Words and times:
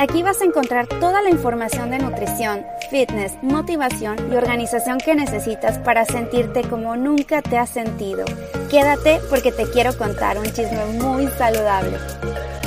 Aquí 0.00 0.22
vas 0.22 0.40
a 0.40 0.46
encontrar 0.46 0.86
toda 0.86 1.20
la 1.20 1.28
información 1.28 1.90
de 1.90 1.98
nutrición, 1.98 2.64
fitness, 2.90 3.34
motivación 3.42 4.16
y 4.32 4.34
organización 4.34 4.96
que 4.96 5.14
necesitas 5.14 5.76
para 5.76 6.06
sentirte 6.06 6.62
como 6.62 6.96
nunca 6.96 7.42
te 7.42 7.58
has 7.58 7.68
sentido. 7.68 8.24
Quédate 8.70 9.20
porque 9.28 9.52
te 9.52 9.68
quiero 9.70 9.94
contar 9.98 10.38
un 10.38 10.46
chisme 10.46 10.86
muy 10.98 11.26
saludable. 11.26 11.98